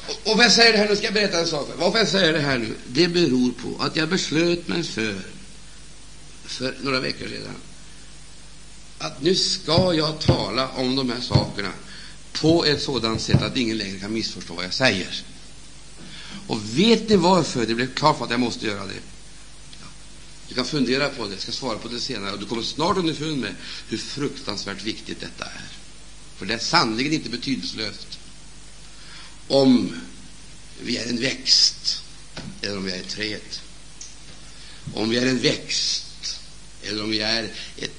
Och, 0.07 0.31
och 0.31 0.37
vad 0.37 0.45
jag 0.45 0.53
säger 0.53 0.73
det 0.73 0.79
här 0.79 0.89
nu, 0.89 0.97
ska 0.97 1.05
jag 1.05 1.15
berätta 1.15 1.39
en 1.39 1.47
sak. 1.47 1.69
Varför 1.79 1.99
jag 1.99 2.09
säger 2.09 2.33
det 2.33 2.41
här 2.41 2.59
nu, 2.59 2.75
det 2.87 3.09
beror 3.09 3.53
på 3.53 3.83
att 3.83 3.97
jag 3.97 4.09
beslöt 4.09 4.69
mig 4.69 4.83
för, 4.83 5.21
för 6.45 6.75
några 6.83 7.01
veckor 7.01 7.29
sedan, 7.29 7.55
att 8.99 9.23
nu 9.23 9.35
ska 9.35 9.95
jag 9.95 10.21
tala 10.21 10.69
om 10.69 10.97
de 10.97 11.11
här 11.11 11.21
sakerna 11.21 11.73
på 12.33 12.65
ett 12.65 12.83
sådant 12.83 13.21
sätt 13.21 13.43
att 13.43 13.57
ingen 13.57 13.79
längre 13.79 13.99
kan 13.99 14.13
missförstå 14.13 14.55
vad 14.55 14.65
jag 14.65 14.75
säger. 14.75 15.23
Och 16.47 16.79
vet 16.79 17.09
ni 17.09 17.17
varför 17.17 17.67
det 17.67 17.75
blev 17.75 17.95
klart 17.95 18.19
för 18.19 18.25
att 18.25 18.31
jag 18.31 18.41
måste 18.41 18.67
göra 18.67 18.87
det? 18.87 19.16
Du 20.49 20.55
kan 20.55 20.65
fundera 20.65 21.09
på 21.09 21.27
det, 21.27 21.33
jag 21.33 21.41
ska 21.41 21.53
svara 21.53 21.79
på 21.79 21.89
det 21.89 22.01
senare. 22.01 22.33
Och 22.33 22.39
du 22.39 22.47
kommer 22.47 22.63
snart 22.63 22.97
underfund 22.97 23.41
med 23.41 23.55
hur 23.89 23.99
fruktansvärt 23.99 24.83
viktigt 24.83 25.21
detta 25.21 25.45
är. 25.45 25.69
För 26.37 26.47
det 26.47 26.55
är 26.55 26.59
sannerligen 26.59 27.13
inte 27.13 27.31
betydelselöst 27.31 28.19
om 29.49 29.93
vi 30.83 30.97
är 30.97 31.09
en 31.09 31.21
växt 31.21 32.03
eller 32.63 32.77
om 32.77 32.85
vi 32.85 32.93
är 32.93 33.01
ett 33.01 33.09
träd. 33.09 33.41
Om 34.95 35.11
vi 35.11 35.17
är 35.17 35.27
en 35.27 35.39
växt 35.39 36.41
eller 36.83 37.03
om 37.03 37.11
vi 37.11 37.21
är 37.21 37.45
ett, 37.77 37.91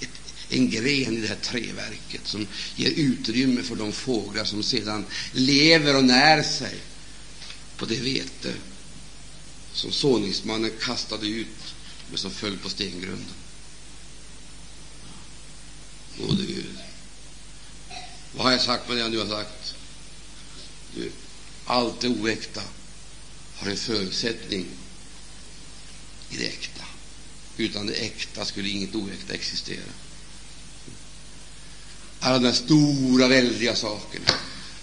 ett, 0.00 0.08
en 0.48 0.70
gren 0.70 1.16
i 1.16 1.20
det 1.20 1.28
här 1.28 1.36
träverket 1.36 2.20
som 2.24 2.46
ger 2.76 2.90
utrymme 2.90 3.62
för 3.62 3.76
de 3.76 3.92
fåglar 3.92 4.44
som 4.44 4.62
sedan 4.62 5.04
lever 5.32 5.96
och 5.96 6.04
när 6.04 6.42
sig 6.42 6.80
på 7.76 7.86
det 7.86 8.00
vete 8.00 8.52
som 9.72 9.92
såningsmannen 9.92 10.70
kastade 10.80 11.26
ut 11.26 11.65
men 12.08 12.18
som 12.18 12.30
föll 12.30 12.58
på 12.58 12.68
stengrunden. 12.68 13.34
Gode 16.18 16.46
Gud. 16.46 16.78
Vad 18.34 18.44
har 18.44 18.52
jag 18.52 18.62
sagt 18.62 18.88
med 18.88 18.96
det 18.96 19.00
jag 19.00 19.10
nu 19.10 19.18
har 19.18 19.26
sagt? 19.26 19.74
Du, 20.94 21.12
allt 21.64 22.00
det 22.00 22.08
oäkta 22.08 22.62
har 23.54 23.70
en 23.70 23.76
förutsättning 23.76 24.66
i 26.30 26.36
det 26.36 26.46
äkta. 26.46 26.84
Utan 27.56 27.86
det 27.86 27.94
äkta 27.94 28.44
skulle 28.44 28.68
inget 28.68 28.94
oäkta 28.94 29.34
existera. 29.34 29.92
Alla 32.20 32.38
de 32.38 32.52
stora, 32.52 33.28
väldiga 33.28 33.76
sakerna 33.76 34.32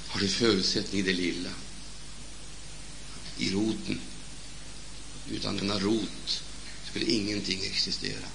har 0.08 0.22
en 0.22 0.30
förutsättning 0.30 1.02
i 1.02 1.04
det 1.04 1.14
lilla, 1.14 1.50
i 3.38 3.52
roten. 3.52 4.00
Utan 5.30 5.58
denna 5.58 5.80
rot 5.80 6.44
skulle 6.94 7.12
ingenting 7.12 7.64
existera. 7.64 8.28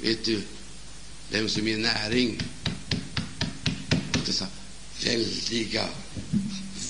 Vet 0.00 0.24
du 0.24 0.42
vem 1.30 1.48
som 1.48 1.68
ger 1.68 1.78
näring 1.78 2.42
åt 4.14 4.26
dessa 4.26 4.46
väldiga 5.04 5.88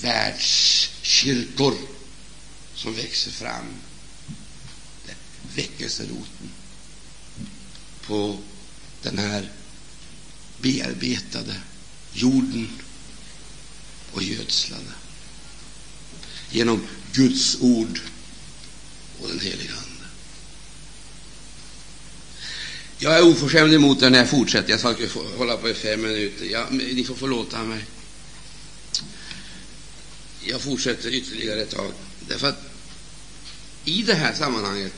världskyrkor 0.01 1.77
som 2.75 2.93
växer 2.93 3.31
fram? 3.31 3.65
Väckelseroten 5.55 6.49
på 8.01 8.39
den 9.01 9.17
här 9.17 9.51
bearbetade 10.61 11.61
jorden 12.13 12.69
och 14.11 14.23
gödslade 14.23 14.93
genom 16.51 16.87
Guds 17.13 17.57
ord 17.61 18.01
och 19.21 19.27
den 19.27 19.39
helige 19.39 19.73
Ande. 19.73 20.05
Jag 22.97 23.17
är 23.17 23.23
oförskämd 23.23 23.73
emot 23.73 24.01
er 24.01 24.09
när 24.09 24.19
jag 24.19 24.29
fortsätter. 24.29 24.69
Jag 24.69 24.79
ska 24.79 24.95
hålla 25.37 25.57
på 25.57 25.69
i 25.69 25.73
fem 25.73 26.01
minuter. 26.01 26.45
Ja, 26.45 26.67
ni 26.71 27.03
får 27.03 27.15
förlåta 27.15 27.63
mig. 27.63 27.85
Jag 30.43 30.61
fortsätter 30.61 31.13
ytterligare 31.13 31.61
ett 31.61 31.75
tag. 31.75 31.91
Därför 32.27 32.47
att 32.47 32.61
i 33.85 34.01
det 34.01 34.13
här 34.13 34.33
sammanhanget 34.33 34.93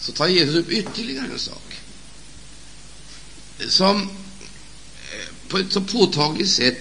så 0.00 0.12
tar 0.12 0.28
Jesus 0.28 0.54
upp 0.54 0.70
ytterligare 0.70 1.26
en 1.32 1.38
sak 1.38 1.76
som 3.68 4.02
eh, 4.02 5.48
på 5.48 5.58
ett 5.58 5.72
så 5.72 5.80
påtagligt 5.80 6.50
sätt 6.50 6.78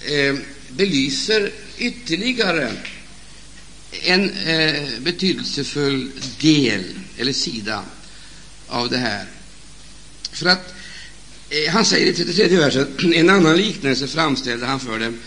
eh, 0.00 0.36
belyser 0.68 1.52
ytterligare 1.78 2.72
en 3.90 4.30
eh, 4.30 5.00
betydelsefull 5.00 6.10
del 6.40 6.84
eller 7.18 7.32
sida 7.32 7.84
av 8.66 8.90
det 8.90 8.98
här. 8.98 9.26
För 10.32 10.46
att 10.46 10.74
eh, 11.50 11.72
han 11.72 11.84
säger 11.84 12.06
i 12.06 12.14
33 12.14 12.56
versen, 12.56 12.86
en 13.14 13.30
annan 13.30 13.56
liknelse 13.56 14.06
framställde 14.06 14.66
han 14.66 14.80
för 14.80 14.98
dem. 14.98 15.18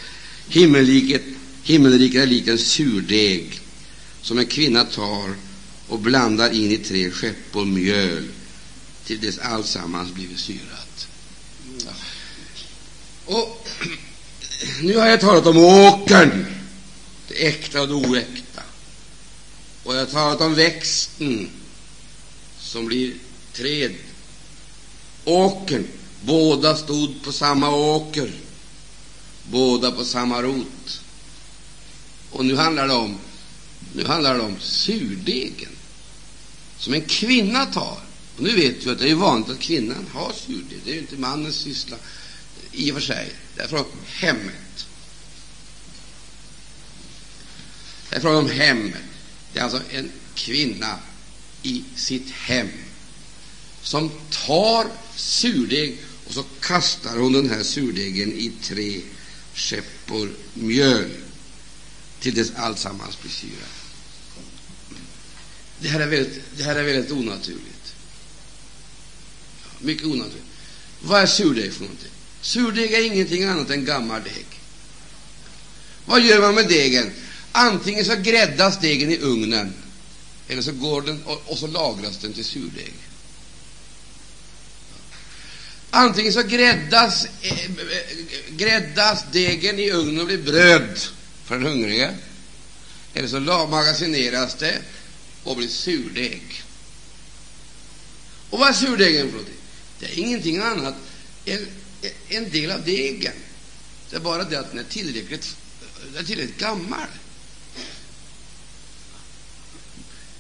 Himmelriket, 0.48 1.22
himmelriket 1.64 2.22
är 2.22 2.28
likt 2.28 2.48
en 2.48 2.58
surdeg 2.58 3.60
som 4.22 4.38
en 4.38 4.46
kvinna 4.46 4.84
tar 4.84 5.36
och 5.88 6.00
blandar 6.00 6.54
in 6.54 6.72
i 6.72 6.78
tre 6.78 7.12
skeppor 7.12 7.66
mjöl 7.66 8.24
till 9.06 9.20
dess 9.20 9.38
allsammans 9.40 10.12
blivit 10.14 10.40
syrat. 10.40 11.08
Ja. 11.86 11.92
Och 13.26 13.68
nu 14.82 14.98
har 14.98 15.08
jag 15.08 15.22
talat 15.22 15.46
om 15.46 15.58
åkern, 15.58 16.46
det 17.28 17.48
äkta 17.48 17.82
och 17.82 17.88
det 17.88 17.94
oäkta. 17.94 18.43
Och 19.84 19.96
jag 19.96 20.00
har 20.00 20.06
talat 20.06 20.42
om 20.42 20.56
växten 20.56 21.50
som 22.60 22.86
blir 22.86 23.14
träd. 23.54 23.96
Åkern, 25.26 25.88
båda 26.22 26.76
stod 26.76 27.24
på 27.24 27.32
samma 27.32 27.70
åker, 27.70 28.32
båda 29.44 29.92
på 29.92 30.06
samma 30.06 30.42
rot. 30.42 31.02
Och 32.32 32.46
nu 32.46 32.56
handlar 32.56 32.88
det 32.88 32.94
om, 32.94 33.18
nu 33.94 34.06
handlar 34.06 34.36
det 34.36 34.42
om 34.42 34.60
surdegen 34.60 35.72
som 36.78 36.94
en 36.94 37.06
kvinna 37.06 37.66
tar. 37.66 37.98
Och 38.38 38.44
nu 38.44 38.56
vet 38.56 38.86
vi 38.86 38.92
att 38.92 39.00
det 39.00 39.10
är 39.10 39.16
vanligt 39.16 39.50
att 39.50 39.60
kvinnan 39.60 40.08
har 40.14 40.34
surdeg. 40.34 40.80
Det 40.86 40.92
är 40.92 40.96
ju 40.96 41.02
inte 41.02 41.18
mannens 41.18 41.56
syssla 41.56 41.98
i 42.72 42.92
och 42.92 42.96
för 42.96 43.02
sig. 43.02 43.32
Det 43.56 43.62
är 43.62 43.68
från 43.68 43.86
hemmet. 44.06 44.88
Det 48.10 48.16
är 48.16 48.20
fråga 48.20 48.38
om 48.38 48.50
hemmet. 48.50 49.13
Det 49.54 49.60
är 49.60 49.64
alltså 49.64 49.82
en 49.92 50.12
kvinna 50.36 51.00
i 51.64 51.84
sitt 51.96 52.30
hem 52.30 52.70
som 53.82 54.12
tar 54.30 54.88
surdeg 55.16 55.98
och 56.28 56.34
så 56.34 56.44
kastar 56.60 57.18
hon 57.18 57.34
den 57.34 57.50
här 57.50 57.64
surdegen 57.64 58.34
i 58.34 58.52
tre 58.62 59.02
skeppor 59.54 60.30
mjöl 60.54 61.10
till 62.20 62.36
dess 62.36 62.52
alltsammans 62.56 63.22
blir 63.22 63.32
syrat. 63.32 63.70
Det 65.80 65.88
här 65.88 66.00
är 66.00 66.08
väldigt, 66.08 66.42
det 66.58 66.64
här 66.64 66.76
är 66.76 66.84
väldigt 66.84 67.12
onaturligt. 67.12 67.96
Mycket 69.80 70.06
onaturligt. 70.06 70.46
Vad 71.02 71.22
är 71.22 71.26
surdeg 71.26 71.74
för 71.74 71.82
någonting? 71.82 72.12
Surdeg 72.42 72.94
är 72.94 73.06
ingenting 73.06 73.44
annat 73.44 73.70
än 73.70 73.86
gammal 73.86 74.24
deg. 74.24 74.46
Vad 76.06 76.22
gör 76.22 76.42
man 76.42 76.56
med 76.56 76.68
degen? 76.68 77.12
Antingen 77.56 78.06
så 78.06 78.16
gräddas 78.16 78.80
degen 78.80 79.12
i 79.12 79.18
ugnen, 79.18 79.74
eller 80.48 80.62
så 80.62 80.72
går 80.72 81.02
den 81.02 81.24
och, 81.24 81.44
och 81.46 81.58
så 81.58 81.68
lagras 81.68 82.18
den 82.18 82.34
till 82.34 82.46
surdeg. 82.46 82.94
Antingen 85.90 86.34
så 86.34 86.42
gräddas, 86.44 87.26
eh, 87.42 87.70
gräddas 88.50 89.24
degen 89.32 89.80
i 89.80 89.92
ugnen 89.92 90.20
och 90.20 90.26
blir 90.26 90.38
bröd 90.44 91.00
för 91.46 91.56
den 91.56 91.66
hungrige, 91.66 92.16
eller 93.14 93.28
så 93.28 93.40
magasineras 93.68 94.56
det 94.56 94.82
och 95.44 95.58
blir 95.58 95.68
surdeg. 95.68 96.64
Och 98.50 98.60
vad 98.60 98.70
är 98.70 98.74
surdegen 98.74 99.26
för 99.26 99.32
någonting? 99.32 99.56
Det 100.00 100.06
är 100.06 100.20
ingenting 100.20 100.58
annat 100.58 100.96
än 101.46 101.68
en 102.28 102.50
del 102.50 102.72
av 102.72 102.84
degen. 102.84 103.34
Det 104.10 104.16
är 104.16 104.20
bara 104.20 104.44
det 104.44 104.60
att 104.60 104.70
den 104.70 104.80
är 104.80 104.90
tillräckligt, 104.90 105.56
den 106.14 106.24
är 106.24 106.28
tillräckligt 106.28 106.60
gammal. 106.60 107.08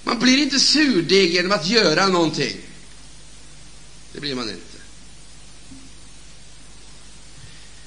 Man 0.03 0.19
blir 0.19 0.37
inte 0.37 0.59
surdeg 0.59 1.33
genom 1.33 1.51
att 1.51 1.67
göra 1.67 2.07
någonting. 2.07 2.57
Det 4.13 4.19
blir 4.19 4.35
man 4.35 4.49
inte. 4.49 4.77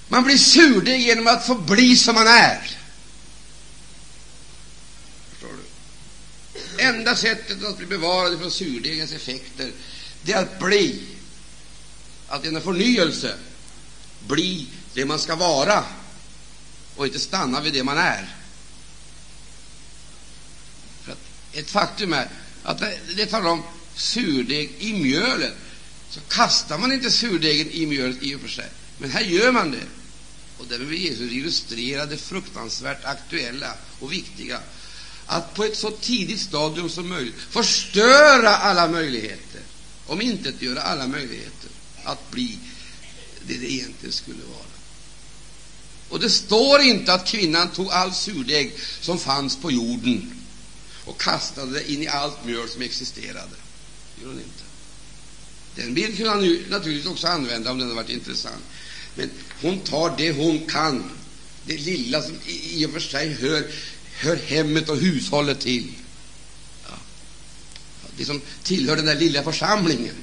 Man 0.08 0.24
blir 0.24 0.36
surdeg 0.38 1.00
genom 1.00 1.26
att 1.26 1.46
få 1.46 1.54
bli 1.54 1.96
som 1.96 2.14
man 2.14 2.26
är. 2.26 2.78
Förstår 5.30 5.48
du? 5.48 6.82
Enda 6.82 7.16
sättet 7.16 7.64
att 7.64 7.78
bli 7.78 7.86
bevarad 7.86 8.38
från 8.38 8.50
surdegens 8.50 9.12
effekter 9.12 9.72
det 10.22 10.32
är 10.32 10.42
att 10.42 10.58
bli, 10.58 11.02
att 12.28 12.44
genom 12.44 12.62
förnyelse 12.62 13.36
bli 14.26 14.66
det 14.94 15.04
man 15.04 15.18
ska 15.18 15.36
vara 15.36 15.84
och 16.96 17.06
inte 17.06 17.18
stanna 17.18 17.60
vid 17.60 17.72
det 17.72 17.82
man 17.82 17.98
är. 17.98 18.34
För 21.04 21.12
att 21.12 21.18
ett 21.56 21.70
faktum 21.70 22.12
är 22.12 22.28
att 22.62 22.78
det, 22.78 22.98
det 23.16 23.26
talar 23.26 23.50
om 23.50 23.62
surdeg 23.94 24.74
i 24.78 24.92
mjölet, 24.92 25.54
så 26.10 26.20
kastar 26.20 26.78
man 26.78 26.92
inte 26.92 27.10
surdegen 27.10 27.70
i 27.70 27.86
mjölet 27.86 28.22
i 28.22 28.34
och 28.34 28.40
för 28.40 28.48
sig, 28.48 28.68
men 28.98 29.10
här 29.10 29.20
gör 29.20 29.52
man 29.52 29.70
det. 29.70 29.86
Och 30.58 30.66
därmed 30.68 30.86
vill 30.86 31.02
Jesus 31.02 31.32
illustrera 31.32 32.06
det 32.06 32.16
fruktansvärt 32.16 33.04
aktuella 33.04 33.74
och 34.00 34.12
viktiga. 34.12 34.60
Att 35.26 35.54
på 35.54 35.64
ett 35.64 35.76
så 35.76 35.90
tidigt 35.90 36.40
stadium 36.40 36.88
som 36.88 37.08
möjligt 37.08 37.34
förstöra 37.50 38.56
alla 38.56 38.88
möjligheter, 38.88 39.60
om 40.06 40.20
inte 40.20 40.52
göra 40.58 40.80
alla 40.80 41.06
möjligheter 41.06 41.70
att 42.04 42.30
bli 42.30 42.58
det 43.46 43.56
det 43.56 43.72
egentligen 43.72 44.12
skulle 44.12 44.42
vara. 44.54 44.66
Och 46.08 46.20
det 46.20 46.30
står 46.30 46.80
inte 46.80 47.12
att 47.12 47.26
kvinnan 47.26 47.68
tog 47.68 47.90
all 47.90 48.14
surdeg 48.14 48.74
som 49.00 49.18
fanns 49.18 49.56
på 49.56 49.70
jorden 49.70 50.45
och 51.06 51.20
kastade 51.20 51.72
det 51.72 51.92
in 51.92 52.02
i 52.02 52.08
allt 52.08 52.44
mjöl 52.44 52.68
som 52.68 52.82
existerade. 52.82 53.56
Det 54.16 54.22
gjorde 54.22 54.34
hon 54.34 54.42
inte. 54.42 54.64
Den 55.74 55.94
bilden 55.94 56.16
kunde 56.16 56.30
han 56.30 56.64
naturligtvis 56.70 57.06
också 57.06 57.26
använda 57.26 57.70
om 57.70 57.78
den 57.78 57.88
hade 57.88 58.02
varit 58.02 58.10
intressant. 58.10 58.64
Men 59.14 59.30
hon 59.62 59.78
tar 59.78 60.14
det 60.16 60.32
hon 60.32 60.66
kan, 60.66 61.10
det 61.66 61.76
lilla 61.76 62.22
som 62.22 62.34
i 62.46 62.86
och 62.86 62.90
för 62.90 63.00
sig 63.00 63.32
hör, 63.32 63.70
hör 64.12 64.36
hemmet 64.36 64.88
och 64.88 64.96
hushållet 64.96 65.60
till. 65.60 65.92
Ja. 66.88 66.98
Det 68.16 68.24
som 68.24 68.40
tillhör 68.62 68.96
den 68.96 69.06
där 69.06 69.16
lilla 69.16 69.42
församlingen, 69.42 70.14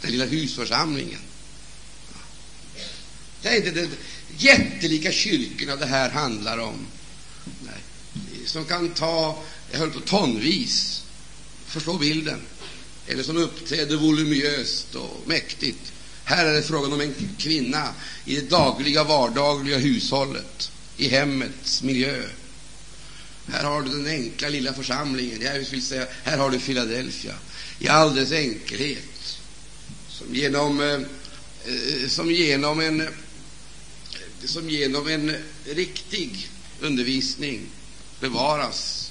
den 0.00 0.10
lilla 0.10 0.24
husförsamlingen. 0.24 1.20
Det 3.42 3.48
är 3.48 3.56
inte 3.56 3.70
de 3.70 3.88
jättelika 4.38 5.12
kyrkorna 5.12 5.76
det 5.76 5.86
här 5.86 6.10
handlar 6.10 6.58
om, 6.58 6.86
Nej. 7.44 7.80
som 8.46 8.64
kan 8.64 8.94
ta 8.94 9.44
jag 9.70 9.78
höll 9.78 9.90
på 9.90 10.00
tonvis, 10.00 11.02
förstå 11.66 11.98
bilden, 11.98 12.40
eller 13.06 13.22
som 13.22 13.36
uppträder 13.36 13.96
voluminöst 13.96 14.94
och 14.94 15.22
mäktigt. 15.26 15.92
Här 16.24 16.46
är 16.46 16.54
det 16.54 16.62
frågan 16.62 16.92
om 16.92 17.00
en 17.00 17.14
kvinna 17.38 17.94
i 18.24 18.36
det 18.36 18.50
dagliga, 18.50 19.04
vardagliga 19.04 19.78
hushållet, 19.78 20.70
i 20.96 21.08
hemmets 21.08 21.82
miljö. 21.82 22.22
Här 23.48 23.64
har 23.64 23.82
du 23.82 23.88
den 23.88 24.06
enkla 24.06 24.48
lilla 24.48 24.72
församlingen, 24.72 25.40
jag 25.42 25.58
vill 25.70 25.82
säga, 25.82 26.06
här 26.24 26.38
har 26.38 26.50
du 26.50 26.58
Philadelphia, 26.58 27.34
i 27.78 27.88
all 27.88 28.14
dess 28.14 28.32
enkelhet, 28.32 29.38
som 30.08 30.34
genom, 30.34 30.80
eh, 30.80 31.00
eh, 31.64 32.08
som 32.08 32.30
genom 32.30 32.80
en 32.80 33.08
som 34.44 34.70
genom 34.70 35.08
en 35.08 35.36
riktig 35.64 36.48
undervisning 36.80 37.60
bevaras 38.20 39.05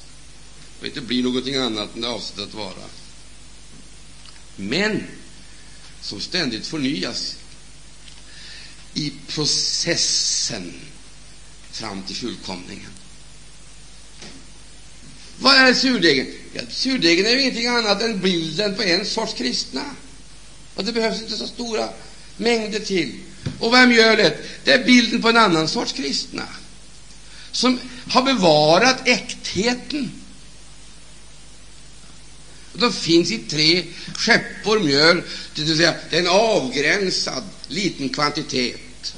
och 0.79 0.85
inte 0.85 1.01
blir 1.01 1.23
någonting 1.23 1.55
annat 1.55 1.95
än 1.95 2.01
det 2.01 2.07
avsett 2.07 2.39
att 2.39 2.53
vara. 2.53 2.89
Men 4.55 5.03
som 6.01 6.21
ständigt 6.21 6.67
förnyas 6.67 7.35
i 8.93 9.13
processen 9.27 10.73
fram 11.71 12.03
till 12.03 12.15
fullkomningen. 12.15 12.89
Vad 15.39 15.55
är 15.55 15.73
surdegen? 15.73 16.27
Ja, 16.53 16.61
surdegen 16.69 17.25
är 17.25 17.29
ju 17.29 17.41
ingenting 17.41 17.67
annat 17.67 18.01
än 18.01 18.19
bilden 18.19 18.75
på 18.75 18.83
en 18.83 19.05
sorts 19.05 19.33
kristna. 19.33 19.85
Och 20.75 20.85
det 20.85 20.91
behövs 20.91 21.21
inte 21.21 21.37
så 21.37 21.47
stora 21.47 21.89
mängder 22.37 22.79
till. 22.79 23.19
Och 23.59 23.71
vad 23.71 23.79
är 23.79 23.87
mjölet? 23.87 24.37
Det 24.63 24.71
är 24.71 24.85
bilden 24.85 25.21
på 25.21 25.29
en 25.29 25.37
annan 25.37 25.67
sorts 25.67 25.93
kristna 25.93 26.47
som 27.51 27.79
har 28.07 28.23
bevarat 28.23 29.07
äktheten. 29.07 30.11
De 32.77 32.93
finns 32.93 33.31
i 33.31 33.37
tre 33.37 33.85
skeppor 34.15 34.79
mjöl, 34.79 35.23
det 35.55 35.63
vill 35.63 35.77
säga 35.77 35.95
det 36.09 36.15
är 36.15 36.21
en 36.21 36.27
avgränsad 36.27 37.43
liten 37.67 38.09
kvantitet. 38.09 39.15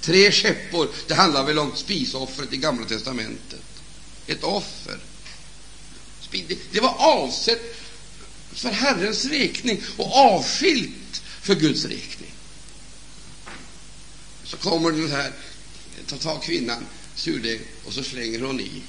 Tre 0.00 0.32
skeppor, 0.32 0.88
det 1.08 1.14
handlar 1.14 1.44
väl 1.44 1.58
om 1.58 1.72
spisoffret 1.76 2.52
i 2.52 2.56
Gamla 2.56 2.86
testamentet. 2.86 3.60
Ett 4.26 4.44
offer. 4.44 4.98
Det 6.72 6.80
var 6.80 6.94
avsett 6.98 7.76
för 8.52 8.70
Herrens 8.70 9.24
räkning 9.24 9.82
och 9.96 10.16
avskilt 10.16 11.22
för 11.42 11.54
Guds 11.54 11.84
räkning 11.84 12.26
så 14.46 14.56
kommer 14.56 14.92
den 14.92 15.10
här, 15.10 15.32
tar 16.06 16.16
tag 16.16 16.42
kvinnan, 16.42 16.86
surdeg, 17.14 17.60
och 17.84 17.92
så 17.92 18.02
slänger 18.02 18.40
hon 18.40 18.60
i. 18.60 18.82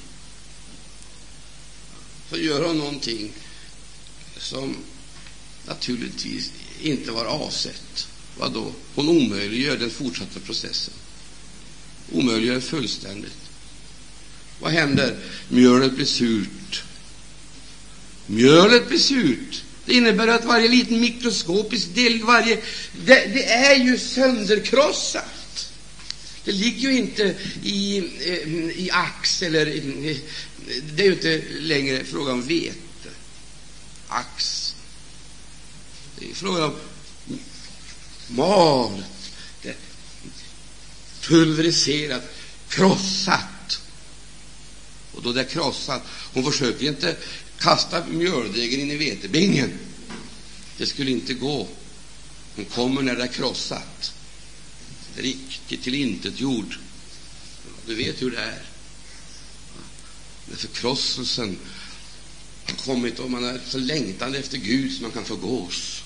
Så 2.30 2.38
gör 2.38 2.64
hon 2.64 2.78
någonting 2.78 3.32
som 4.38 4.76
naturligtvis 5.66 6.52
inte 6.82 7.10
var 7.10 7.24
avsett. 7.24 8.08
Vad 8.38 8.52
då? 8.52 8.72
Hon 8.94 9.08
omöjliggör 9.08 9.76
den 9.76 9.90
fortsatta 9.90 10.40
processen. 10.40 10.94
Omöjliggör 12.12 12.60
fullständigt. 12.60 13.36
Vad 14.60 14.72
händer? 14.72 15.16
Mjölet 15.48 15.92
blir 15.92 16.06
surt. 16.06 16.82
Mjölet 18.26 18.88
blir 18.88 18.98
surt. 18.98 19.64
Det 19.86 19.94
innebär 19.94 20.28
att 20.28 20.44
varje 20.44 20.68
liten 20.68 21.00
mikroskopisk 21.00 21.94
del, 21.94 22.22
varje, 22.22 22.56
det, 23.04 23.34
det 23.34 23.44
är 23.44 23.76
ju 23.76 23.98
sönderkrossat. 23.98 25.72
Det 26.44 26.52
ligger 26.52 26.90
ju 26.90 26.98
inte 26.98 27.34
i, 27.62 27.98
eh, 27.98 28.48
i 28.80 28.90
ax 28.92 29.42
eller 29.42 29.68
i, 29.68 30.20
Det 30.94 31.02
är 31.02 31.06
ju 31.06 31.12
inte 31.12 31.42
längre 31.60 32.04
fråga 32.04 32.32
om 32.32 32.42
vete, 32.42 32.74
ax. 34.08 34.74
Det 36.18 36.30
är 36.30 36.34
fråga 36.34 36.64
om 36.64 36.74
malet, 38.28 39.32
det 39.62 39.76
pulveriserat, 41.20 42.22
krossat. 42.68 43.80
Och 45.12 45.22
då 45.22 45.32
det 45.32 45.40
är 45.40 45.44
krossat, 45.44 46.02
hon 46.32 46.52
försöker 46.52 46.86
inte 46.86 47.16
kasta 47.58 48.06
mjöldegen 48.06 48.80
in 48.80 48.90
i 48.90 48.96
vetebingen. 48.96 49.78
Det 50.76 50.86
skulle 50.86 51.10
inte 51.10 51.34
gå. 51.34 51.68
Hon 52.56 52.64
kommer 52.64 53.02
när 53.02 53.16
det 53.16 53.22
är 53.22 53.32
krossat, 53.32 54.12
riktigt 55.16 55.82
tillintetgjord. 55.82 56.78
Du 57.86 57.94
vet 57.94 58.22
hur 58.22 58.30
det 58.30 58.40
är. 58.40 58.62
När 60.46 60.56
förkrosselsen 60.56 61.58
kommit 62.76 63.18
och 63.18 63.30
man 63.30 63.44
är 63.44 63.60
så 63.68 63.78
längtande 63.78 64.38
efter 64.38 64.58
Gud 64.58 64.92
så 64.92 65.02
man 65.02 65.12
kan 65.12 65.24
förgås. 65.24 66.02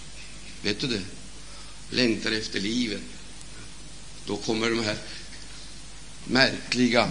Vet 0.63 0.81
du 0.81 0.87
det? 0.87 1.03
Längtar 1.91 2.33
efter 2.33 2.61
livet. 2.61 3.03
Då 4.27 4.37
kommer 4.37 4.71
de 4.71 4.85
här 4.85 4.99
märkliga 6.25 7.11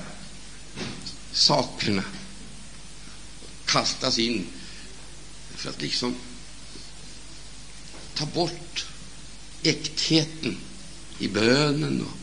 sakerna 1.32 2.04
kastas 3.66 4.20
in 4.20 4.46
för 5.56 5.70
att 5.70 5.82
liksom 5.82 6.16
ta 8.14 8.26
bort 8.26 8.86
äktheten 9.64 10.58
i 11.20 11.28
bönen 11.28 12.02
och 12.02 12.18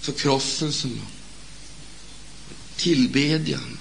förkrosselsen 0.00 1.00
och 1.04 1.10
tillbedjan 2.76 3.78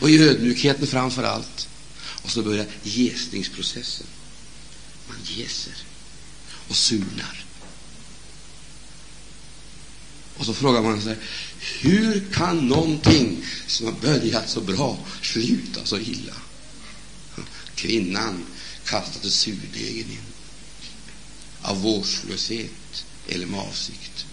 och 0.00 0.10
i 0.10 0.18
ödmjukheten 0.18 0.86
framför 0.86 1.22
allt. 1.22 1.69
Och 2.22 2.30
så 2.30 2.42
börjar 2.42 2.66
jäsningsprocessen. 2.82 4.06
Man 5.08 5.18
jäser 5.24 5.74
och 6.68 6.76
surnar. 6.76 7.44
Och 10.36 10.46
så 10.46 10.54
frågar 10.54 10.82
man 10.82 11.02
sig, 11.02 11.16
hur 11.80 12.32
kan 12.32 12.68
någonting 12.68 13.44
som 13.66 13.86
har 13.86 13.92
börjat 13.92 14.48
så 14.48 14.60
bra 14.60 14.98
sluta 15.22 15.84
så 15.84 15.98
illa? 15.98 16.34
Kvinnan 17.74 18.46
kastade 18.84 19.30
surdegen 19.30 20.10
in 20.10 20.18
av 21.62 21.82
vårdslöshet 21.82 23.04
eller 23.28 23.46
med 23.46 23.60
avsikt. 23.60 24.26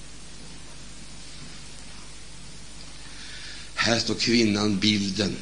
Här 3.75 3.99
står 3.99 4.15
kvinnan 4.15 4.79
bilden 4.79 5.35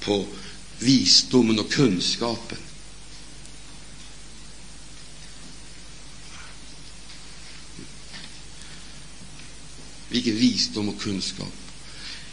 på 0.00 0.26
visdomen 0.78 1.58
och 1.58 1.72
kunskapen. 1.72 2.58
Vilken 10.08 10.36
visdom 10.36 10.88
och 10.88 11.00
kunskap. 11.00 11.52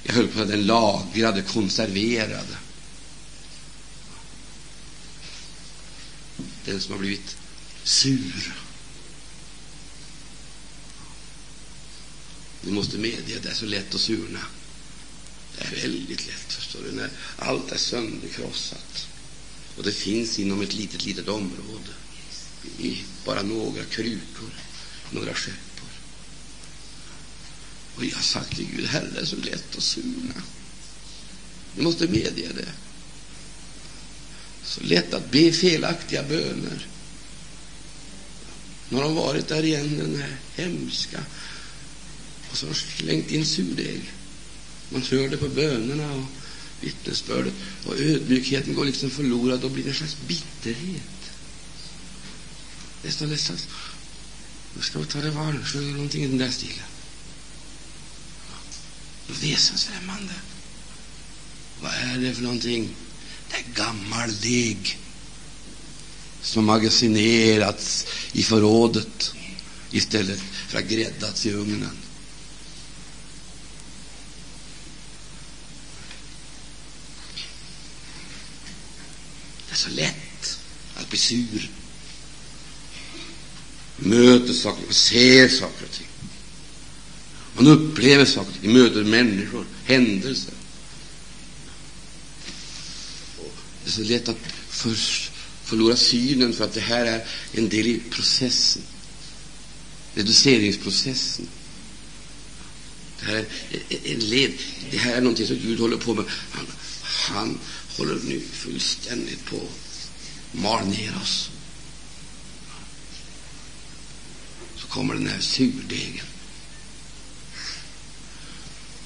Jag 0.03 0.13
höll 0.13 0.27
på 0.27 0.41
att 0.41 0.47
den 0.47 0.65
lagrade, 0.65 1.41
konserverade. 1.41 2.57
Den 6.65 6.81
som 6.81 6.91
har 6.91 6.99
blivit 6.99 7.37
sur. 7.83 8.53
Ni 12.61 12.71
måste 12.71 12.97
medge 12.97 13.37
att 13.37 13.43
det 13.43 13.49
är 13.49 13.53
så 13.53 13.65
lätt 13.65 13.95
att 13.95 14.01
surna. 14.01 14.39
Det 15.69 15.77
är 15.77 15.81
väldigt 15.81 16.27
lätt, 16.27 16.53
förstår 16.53 16.79
du, 16.83 16.91
när 16.91 17.09
allt 17.37 17.71
är 17.71 17.77
sönderkrossat. 17.77 19.07
Och 19.77 19.83
det 19.83 19.91
finns 19.91 20.39
inom 20.39 20.61
ett 20.61 20.73
litet, 20.73 21.05
litet 21.05 21.27
område, 21.27 21.89
i 22.79 23.01
bara 23.25 23.41
några 23.41 23.83
krukor, 23.83 24.49
några 25.11 25.33
skeppor. 25.33 25.89
Och 27.95 28.05
jag 28.05 28.15
har 28.15 28.21
sagt 28.21 28.55
till 28.55 28.67
Gud, 28.75 28.85
Herre, 28.85 29.09
det 29.13 29.19
är 29.19 29.25
så 29.25 29.35
lätt 29.35 29.75
att 29.77 29.83
surna. 29.83 30.33
Du 31.75 31.83
måste 31.83 32.07
medge 32.07 32.47
det. 32.55 32.71
Så 34.63 34.81
lätt 34.83 35.13
att 35.13 35.31
be 35.31 35.51
felaktiga 35.51 36.23
böner. 36.23 36.87
Nu 38.89 38.97
har 38.97 39.03
de 39.03 39.15
varit 39.15 39.47
där 39.47 39.63
igen, 39.63 39.97
den 39.97 40.21
här 40.21 40.37
hemska, 40.55 41.19
och 42.51 42.57
så 42.57 42.65
har 42.65 42.73
de 42.73 42.79
slängt 42.79 43.31
in 43.31 43.45
surdeg. 43.45 44.13
Man 44.93 45.01
hör 45.01 45.29
det 45.29 45.37
på 45.37 45.47
bönerna 45.47 46.13
och 46.13 46.23
vittnesbördet, 46.81 47.53
och 47.85 47.99
ödmjukheten 47.99 48.73
går 48.73 48.85
liksom 48.85 49.09
förlorad. 49.09 49.63
och 49.63 49.71
blir 49.71 49.87
en 49.87 49.93
slags 49.93 50.17
bitterhet. 50.27 51.31
Nästan, 53.03 53.29
nästan, 53.29 53.57
nu 54.75 54.81
ska 54.81 54.99
vi 54.99 55.05
ta 55.05 55.21
revansch 55.21 55.75
eller 55.75 55.87
någonting 55.87 56.23
i 56.23 56.27
den 56.27 56.37
där 56.37 56.51
stilen. 56.51 56.85
Väsensfrämmande. 59.27 60.33
Vad 61.81 61.91
är 61.91 62.17
det 62.17 62.33
för 62.33 62.43
någonting? 62.43 62.89
Det 63.49 63.55
är 63.55 63.85
gammal 63.85 64.35
deg 64.41 64.99
som 66.41 66.65
magasinerats 66.65 68.05
i 68.31 68.43
förrådet 68.43 69.33
istället 69.91 70.39
för 70.69 70.77
att 70.77 70.89
gräddats 70.89 71.45
i 71.45 71.51
ugnen. 71.51 72.02
Det 79.73 79.77
är 79.77 79.89
så 79.89 79.95
lätt 79.95 80.59
att 80.95 81.09
bli 81.09 81.19
sur. 81.19 81.69
Möter 83.97 84.53
saker 84.53 84.87
och 84.87 84.95
ser 84.95 85.49
saker 85.49 85.85
och 85.85 85.91
ting. 85.91 86.07
Man 87.55 87.67
upplever 87.67 88.25
saker 88.25 88.49
och 88.49 88.61
ting, 88.61 88.73
möter 88.73 89.03
människor, 89.03 89.65
händelser. 89.85 90.53
Det 93.83 93.89
är 93.89 93.91
så 93.91 94.01
lätt 94.01 94.29
att 94.29 94.37
först 94.69 95.31
förlora 95.63 95.95
synen 95.95 96.53
för 96.53 96.63
att 96.63 96.73
det 96.73 96.81
här 96.81 97.05
är 97.05 97.27
en 97.51 97.69
del 97.69 97.87
i 97.87 98.01
processen, 98.09 98.81
reduceringsprocessen. 100.13 101.47
Det 103.19 103.25
här 103.25 103.45
är 103.89 104.13
en 104.13 104.19
led. 104.19 104.51
Det 104.91 104.97
här 104.97 105.15
är 105.15 105.21
någonting 105.21 105.47
som 105.47 105.55
Gud 105.55 105.79
håller 105.79 105.97
på 105.97 106.13
med. 106.13 106.25
Han, 106.51 106.65
han 107.01 107.59
håller 107.97 108.19
nu 108.23 108.41
fullständigt 108.51 109.45
på 109.45 109.55
att 109.55 110.09
mal 110.51 110.87
ner 110.87 111.13
oss. 111.21 111.49
Så 114.75 114.87
kommer 114.87 115.13
den 115.13 115.27
här 115.27 115.39
surdegen. 115.39 116.25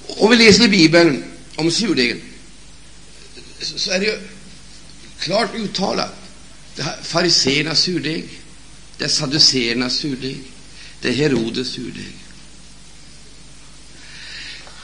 Om 0.08 0.30
vi 0.30 0.36
läser 0.36 0.64
i 0.64 0.70
Bibeln 0.70 1.24
om 1.56 1.72
surdegen 1.72 2.22
så 3.60 3.92
är 3.92 4.00
det 4.00 4.06
ju 4.06 4.20
klart 5.20 5.56
uttalat. 5.56 6.16
Det 6.76 6.82
är 6.82 7.04
fariséernas 7.04 7.80
surdeg, 7.80 8.30
det 8.98 9.04
är 9.04 9.10
saduséernas 9.10 9.96
surdeg, 9.96 10.38
det 11.02 11.10
är 11.10 11.14
Herodes 11.14 11.68
surdeg. 11.68 12.14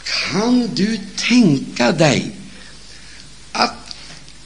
Kan 0.03 0.75
du 0.75 0.99
tänka 1.15 1.91
dig 1.91 2.31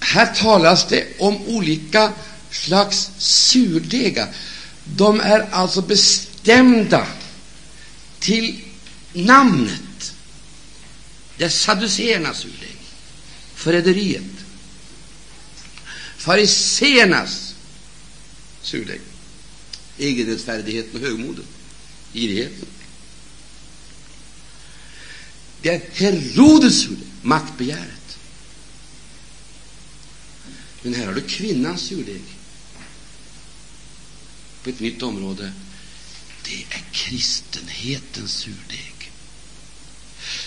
här 0.07 0.35
talas 0.35 0.87
det 0.87 1.07
om 1.19 1.47
olika 1.47 2.13
slags 2.51 3.11
surdegar. 3.17 4.35
De 4.83 5.19
är 5.19 5.39
alltså 5.51 5.81
bestämda 5.81 7.07
till 8.19 8.61
namnet. 9.13 10.13
Det 11.37 11.43
är 11.43 11.49
saduceernas 11.49 12.37
surdeg, 12.37 12.77
förräderiet. 13.55 14.23
Fariséernas 16.17 17.55
surdeg, 18.61 19.01
egenrättfärdigheten 19.97 21.01
och 21.01 21.07
högmodet, 21.07 21.45
girigheten. 22.13 22.67
Det 25.61 25.69
är 25.69 25.81
Herodes 25.93 26.81
surdeg, 26.81 27.07
maktbegäret. 27.21 27.96
Men 30.81 30.93
här 30.93 31.05
har 31.05 31.13
du 31.13 31.21
kvinnans 31.21 31.81
surdeg. 31.81 32.21
på 34.63 34.69
ett 34.69 34.79
nytt 34.79 35.03
område. 35.03 35.53
Det 36.43 36.63
är 36.63 36.83
kristenhetens 36.91 38.31
surdeg. 38.31 39.11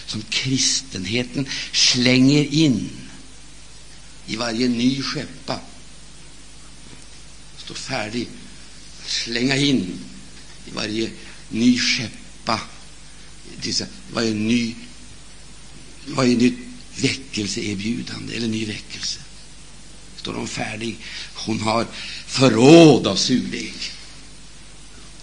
Som 0.06 0.22
kristenheten 0.22 1.46
slänger 1.72 2.44
in 2.44 2.90
i 4.26 4.36
varje 4.36 4.68
ny 4.68 5.02
skeppa. 5.02 5.60
Står 7.58 7.74
färdig 7.74 8.28
att 9.02 9.10
slänga 9.10 9.56
in 9.56 9.98
i 10.66 10.70
varje 10.70 11.10
ny 11.48 11.78
skeppa. 11.78 12.60
Varje 14.12 14.34
ny, 14.34 14.74
varje 16.06 16.36
nytt 16.36 16.58
väckelseerbjudande 16.96 18.36
eller 18.36 18.48
ny 18.48 18.66
väckelse. 18.66 19.20
Står 20.20 20.35
hon 20.35 20.48
färdig. 20.48 20.96
Hon 21.35 21.61
har 21.61 21.87
förråd 22.26 23.06
av 23.06 23.16
surdeg. 23.16 23.74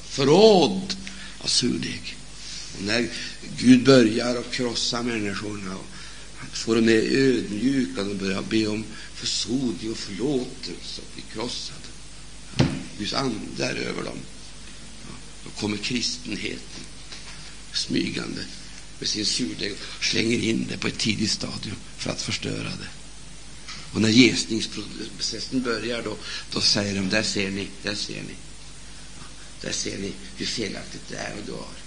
Förråd 0.09 0.95
av 1.39 1.47
surdeg. 1.47 2.15
Och 2.77 2.83
när 2.83 3.09
Gud 3.57 3.83
börjar 3.83 4.35
att 4.35 4.51
krossa 4.51 5.03
människorna 5.03 5.75
och 5.75 6.57
får 6.57 6.75
dem 6.75 6.85
mer 6.85 7.01
ödmjuka, 7.01 8.03
de 8.03 8.17
börjar 8.17 8.41
be 8.41 8.67
om 8.67 8.83
försoning 9.13 9.91
och 9.91 9.97
förlåtelse 9.97 11.01
och 11.01 11.13
bli 11.13 11.23
krossade. 11.33 11.87
Guds 12.97 13.13
ande 13.13 13.65
är 13.65 13.75
över 13.75 14.03
dem. 14.03 14.17
Då 15.43 15.49
kommer 15.49 15.77
kristenheten 15.77 16.83
smygande 17.73 18.41
med 18.99 19.09
sin 19.09 19.25
surdeg 19.25 19.71
och 19.71 20.05
slänger 20.05 20.39
in 20.39 20.67
det 20.69 20.77
på 20.77 20.87
ett 20.87 20.97
tidigt 20.97 21.31
stadium 21.31 21.75
för 21.97 22.11
att 22.11 22.21
förstöra 22.21 22.69
det. 22.69 23.06
Och 23.93 24.01
när 24.01 24.09
jäsningsprocessen 24.09 25.61
börjar, 25.61 26.01
då, 26.01 26.17
då 26.51 26.61
säger 26.61 26.95
de 26.95 27.09
där 27.09 27.23
ser 27.23 27.49
ni, 27.49 27.67
där 27.83 27.95
ser 27.95 28.21
ni. 28.21 28.35
Där 29.61 29.71
ser 29.71 29.97
ni 29.97 30.13
hur 30.35 30.45
felaktigt 30.45 31.09
det 31.09 31.17
är 31.17 31.33
och 31.39 31.45
du 31.45 31.51
har. 31.51 31.77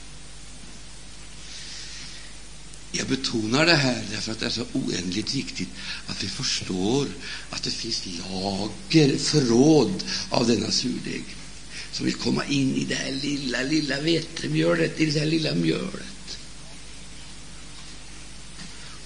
Jag 2.93 3.07
betonar 3.07 3.67
det 3.67 3.75
här 3.75 4.05
därför 4.11 4.33
att 4.33 4.41
det 4.41 4.47
är 4.47 4.51
så 4.51 4.67
oändligt 4.73 5.35
viktigt 5.35 5.69
att 6.07 6.23
vi 6.25 6.29
förstår 6.29 7.07
att 7.51 7.63
det 7.63 7.71
finns 7.71 8.07
lager, 8.07 9.19
förråd 9.19 10.05
av 10.31 10.47
denna 10.47 10.71
surdeg 10.71 11.25
som 11.93 12.07
vill 12.07 12.15
komma 12.15 12.45
in 12.45 12.77
i 12.77 12.85
det 12.85 12.95
här 12.95 13.13
lilla, 13.13 13.63
lilla 13.63 14.01
vetemjölet, 14.01 15.01
i 15.01 15.07
det 15.07 15.19
här 15.19 15.27
lilla 15.27 15.55
mjölet 15.55 16.39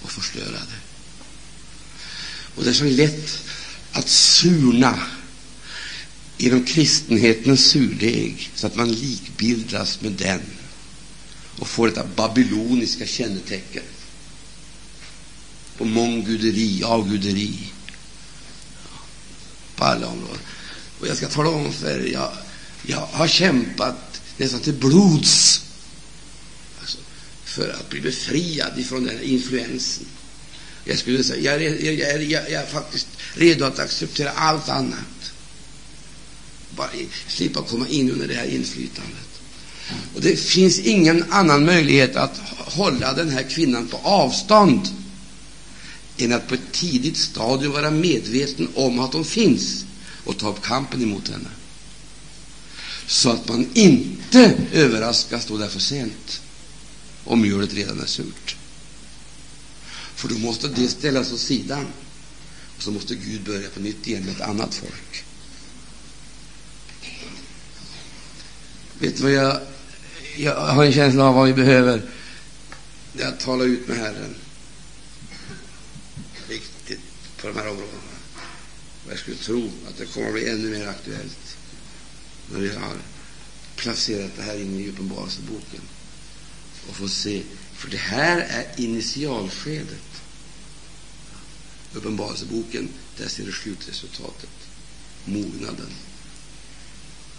och 0.01 0.11
förstöra 0.11 0.51
det. 0.51 0.94
Och 2.55 2.63
det 2.63 2.69
är 2.69 2.73
så 2.73 2.83
lätt 2.83 3.39
att 3.91 4.09
surna 4.09 4.99
genom 6.37 6.63
kristenhetens 6.63 7.65
surdeg 7.65 8.51
så 8.55 8.67
att 8.67 8.75
man 8.75 8.91
likbildas 8.91 10.01
med 10.01 10.11
den 10.11 10.41
och 11.59 11.67
får 11.67 11.87
detta 11.87 12.05
babyloniska 12.15 13.05
kännetecken 13.05 13.83
på 15.77 15.85
mångguderi, 15.85 16.83
avguderi 16.83 17.59
på 19.75 19.83
alla 19.83 20.07
områden. 20.07 20.39
Och 20.99 21.07
jag 21.07 21.17
ska 21.17 21.27
tala 21.27 21.49
om 21.49 21.73
för 21.73 21.99
er, 21.99 22.11
jag, 22.13 22.31
jag 22.83 23.07
har 23.11 23.27
kämpat 23.27 24.21
nästan 24.37 24.59
till 24.59 24.73
blods 24.73 25.61
alltså, 26.81 26.97
för 27.43 27.69
att 27.69 27.89
bli 27.89 28.01
befriad 28.01 28.79
ifrån 28.79 29.03
den 29.03 29.21
influensen. 29.21 30.05
Jag 30.85 30.97
skulle 30.99 31.23
säga, 31.23 31.59
jag, 31.61 31.63
jag, 31.63 31.93
jag, 31.93 32.23
jag, 32.23 32.51
jag 32.51 32.61
är 32.61 32.65
faktiskt 32.65 33.07
redo 33.33 33.65
att 33.65 33.79
acceptera 33.79 34.31
allt 34.31 34.69
annat. 34.69 35.31
Bara 36.75 36.89
slippa 37.27 37.61
komma 37.61 37.87
in 37.87 38.11
under 38.11 38.27
det 38.27 38.33
här 38.33 38.45
inflytandet. 38.45 39.25
Och 40.15 40.21
Det 40.21 40.39
finns 40.39 40.79
ingen 40.79 41.25
annan 41.29 41.65
möjlighet 41.65 42.15
att 42.15 42.39
hålla 42.57 43.13
den 43.13 43.29
här 43.29 43.43
kvinnan 43.43 43.87
på 43.87 43.97
avstånd 43.97 44.87
än 46.17 46.33
att 46.33 46.47
på 46.47 46.53
ett 46.53 46.71
tidigt 46.71 47.17
stadium 47.17 47.71
vara 47.71 47.91
medveten 47.91 48.67
om 48.75 48.99
att 48.99 49.13
hon 49.13 49.25
finns 49.25 49.85
och 50.23 50.37
ta 50.37 50.49
upp 50.49 50.61
kampen 50.61 51.01
emot 51.01 51.27
henne. 51.27 51.49
Så 53.07 53.29
att 53.29 53.47
man 53.47 53.69
inte 53.73 54.53
överraskas 54.73 55.45
då 55.45 55.57
det 55.57 55.65
är 55.65 55.69
för 55.69 55.79
sent, 55.79 56.41
om 57.23 57.41
mjölet 57.41 57.73
redan 57.73 57.99
är 57.99 58.05
surt. 58.05 58.55
För 60.15 60.27
då 60.27 60.37
måste 60.37 60.67
det 60.67 60.87
ställas 60.87 61.33
åt 61.33 61.39
sidan. 61.39 61.85
Och 62.77 62.83
så 62.83 62.91
måste 62.91 63.15
Gud 63.15 63.43
börja 63.43 63.69
på 63.69 63.79
nytt 63.79 64.07
igen 64.07 64.25
med 64.25 64.35
ett 64.35 64.41
annat 64.41 64.75
folk. 64.75 65.23
Vet 68.99 69.17
du 69.17 69.23
vad 69.23 69.31
jag, 69.31 69.59
jag 70.37 70.55
har 70.55 70.85
en 70.85 70.93
känsla 70.93 71.23
av 71.23 71.35
vad 71.35 71.47
vi 71.47 71.53
behöver? 71.53 72.01
Det 73.13 73.23
är 73.23 73.27
att 73.27 73.39
tala 73.39 73.63
ut 73.63 73.87
med 73.87 73.97
Herren. 73.97 74.35
Riktigt, 76.47 76.99
på 77.41 77.47
de 77.47 77.55
här 77.55 77.69
områdena. 77.69 78.15
Och 79.05 79.11
jag 79.11 79.19
skulle 79.19 79.37
tro 79.37 79.69
att 79.87 79.97
det 79.97 80.05
kommer 80.05 80.27
att 80.27 80.33
bli 80.33 80.49
ännu 80.49 80.69
mer 80.69 80.87
aktuellt 80.87 81.57
när 82.51 82.59
vi 82.59 82.69
har 82.75 82.95
placerat 83.75 84.31
det 84.35 84.41
här 84.41 84.61
inne 84.61 84.81
i 84.81 84.89
Uppenbarelseboken 84.89 85.81
och 86.89 86.95
får 86.95 87.07
se 87.07 87.43
för 87.85 87.91
det 87.91 87.97
här 87.97 88.37
är 88.37 88.65
initialskedet. 88.75 90.21
Uppenbarelseboken, 91.93 92.89
där 93.17 93.27
ser 93.27 93.45
du 93.45 93.51
slutresultatet, 93.51 94.49
mognaden 95.25 95.89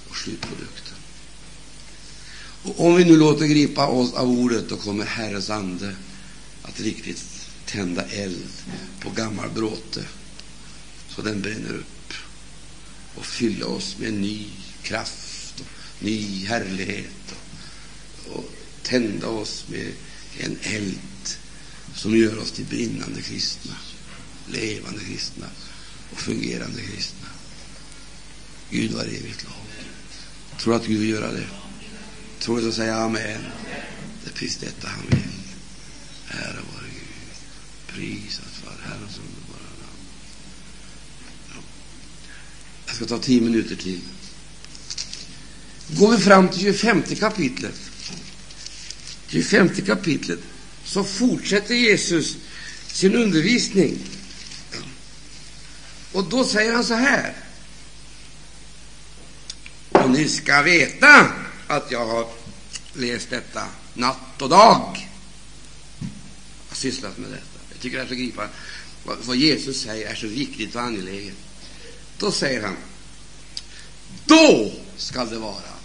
och 0.08 0.16
slutprodukten. 0.16 0.94
Och 2.62 2.86
om 2.86 2.96
vi 2.96 3.04
nu 3.04 3.16
låter 3.16 3.46
gripa 3.46 3.86
oss 3.86 4.14
av 4.14 4.30
ordet, 4.30 4.68
då 4.68 4.76
kommer 4.76 5.04
Herrens 5.04 5.50
ande 5.50 5.96
att 6.62 6.80
riktigt 6.80 7.24
tända 7.64 8.02
eld 8.02 8.48
på 9.00 9.10
gammal 9.10 9.50
bråte 9.50 10.04
så 11.08 11.22
den 11.22 11.42
bränner 11.42 11.74
upp 11.74 12.12
och 13.14 13.26
fylla 13.26 13.66
oss 13.66 13.96
med 13.98 14.14
ny 14.14 14.46
kraft 14.82 15.60
och 15.60 16.04
ny 16.04 16.46
härlighet 16.46 17.34
och, 18.28 18.36
och 18.36 18.50
tända 18.82 19.28
oss 19.28 19.64
med 19.68 19.92
en 20.38 20.58
eld 20.62 20.98
som 21.94 22.16
gör 22.16 22.38
oss 22.38 22.52
till 22.52 22.64
brinnande 22.64 23.22
kristna, 23.22 23.74
levande 24.46 25.00
kristna 25.00 25.46
och 26.12 26.20
fungerande 26.20 26.82
kristna. 26.82 27.28
Gud 28.70 28.92
var 28.92 29.04
evigt 29.04 29.44
lov. 29.44 29.52
Tror 30.58 30.76
att 30.76 30.86
Gud 30.86 31.00
vill 31.00 31.08
göra 31.08 31.32
det? 31.32 31.46
Tror 32.38 32.60
du 32.60 32.68
att 32.68 32.74
säga 32.74 32.96
Amen? 32.96 33.40
Det 34.24 34.30
är 34.30 34.34
precis 34.34 34.56
detta 34.56 34.88
han 34.88 35.06
vill. 35.10 35.18
Ära 36.28 36.52
vare 36.52 36.86
Gud. 36.92 37.36
Prisat 37.86 38.64
vare 38.64 38.76
Herrens 38.82 39.18
underbara 39.18 39.70
namn. 39.80 40.06
Ja. 41.48 41.62
Jag 42.86 42.96
ska 42.96 43.06
ta 43.06 43.18
tio 43.18 43.40
minuter 43.40 43.76
till. 43.76 44.00
Går 45.88 46.10
vi 46.10 46.18
fram 46.18 46.48
till 46.48 46.60
25 46.60 47.02
kapitlet 47.02 47.74
25 49.28 49.68
kapitlet 49.86 50.38
så 50.84 51.04
fortsätter 51.04 51.74
Jesus 51.74 52.36
sin 52.86 53.14
undervisning. 53.14 53.98
Och 56.12 56.24
då 56.24 56.44
säger 56.44 56.72
han 56.72 56.84
så 56.84 56.94
här. 56.94 57.36
Och 59.88 60.10
ni 60.10 60.28
ska 60.28 60.62
veta 60.62 61.32
att 61.66 61.90
jag 61.90 62.06
har 62.06 62.28
läst 62.92 63.30
detta 63.30 63.68
natt 63.94 64.42
och 64.42 64.48
dag. 64.48 65.08
Jag 66.00 66.68
har 66.68 66.76
sysslat 66.76 67.18
med 67.18 67.30
detta. 67.30 67.58
Jag 67.70 67.80
tycker 67.80 67.96
det 67.96 68.04
är 68.04 68.08
så 68.08 68.14
gripande. 68.14 68.52
Vad 69.04 69.36
Jesus 69.36 69.80
säger 69.80 70.10
är 70.10 70.14
så 70.14 70.26
viktigt 70.26 70.74
och 70.74 70.82
angeläget. 70.82 71.34
Då 72.18 72.30
säger 72.30 72.62
han, 72.62 72.76
då 74.26 74.72
skall 74.96 75.30
det 75.30 75.38
vara. 75.38 75.76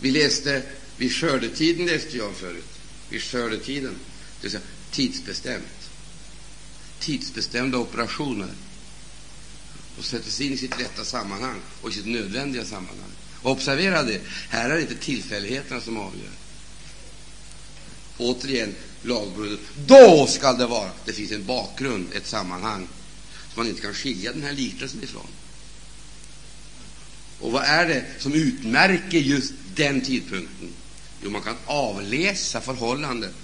Vi 0.00 0.10
läste 0.10 0.62
vid 1.02 1.12
skördetiden 1.12 1.86
läste 1.86 2.16
jag 2.16 2.36
förut. 2.36 2.64
Vid 3.08 3.22
skördetiden, 3.22 3.94
det 4.40 4.42
vill 4.42 4.50
säga 4.50 4.62
tidsbestämt. 4.90 5.90
Tidsbestämda 6.98 7.78
operationer. 7.78 8.48
Och 9.98 10.04
sätts 10.04 10.40
in 10.40 10.52
i 10.52 10.56
sitt 10.56 10.80
rätta 10.80 11.04
sammanhang 11.04 11.60
och 11.80 11.90
i 11.90 11.92
sitt 11.92 12.06
nödvändiga 12.06 12.64
sammanhang. 12.64 13.10
Och 13.42 13.50
observera 13.50 14.02
det, 14.02 14.20
här 14.48 14.70
är 14.70 14.74
det 14.74 14.80
inte 14.80 14.94
tillfälligheterna 14.94 15.80
som 15.80 15.96
avgör. 15.96 16.30
Återigen, 18.18 18.74
lagbruddet. 19.02 19.60
Då 19.86 20.26
skall 20.26 20.58
det 20.58 20.66
vara. 20.66 20.90
Det 21.04 21.12
finns 21.12 21.32
en 21.32 21.46
bakgrund, 21.46 22.08
ett 22.12 22.26
sammanhang, 22.26 22.88
som 23.54 23.62
man 23.62 23.68
inte 23.68 23.82
kan 23.82 23.94
skilja 23.94 24.32
den 24.32 24.42
här 24.42 24.52
liknelsen 24.52 25.02
ifrån. 25.02 25.26
Och 27.40 27.52
vad 27.52 27.62
är 27.64 27.88
det 27.88 28.04
som 28.18 28.34
utmärker 28.34 29.18
just 29.18 29.52
den 29.74 30.00
tidpunkten? 30.00 30.68
Jo, 31.22 31.30
man 31.30 31.42
kan 31.42 31.56
avläsa 31.66 32.60
förhållandet 32.60 33.34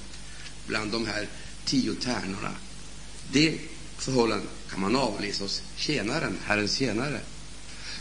bland 0.66 0.92
de 0.92 1.06
här 1.06 1.28
tio 1.64 1.94
tärnorna. 1.94 2.52
Det 3.32 3.58
förhållandet 3.98 4.48
kan 4.70 4.80
man 4.80 4.96
avläsa 4.96 5.44
hos 5.44 5.62
tjänaren, 5.76 6.38
Herrens 6.44 6.74
tjänare. 6.74 7.20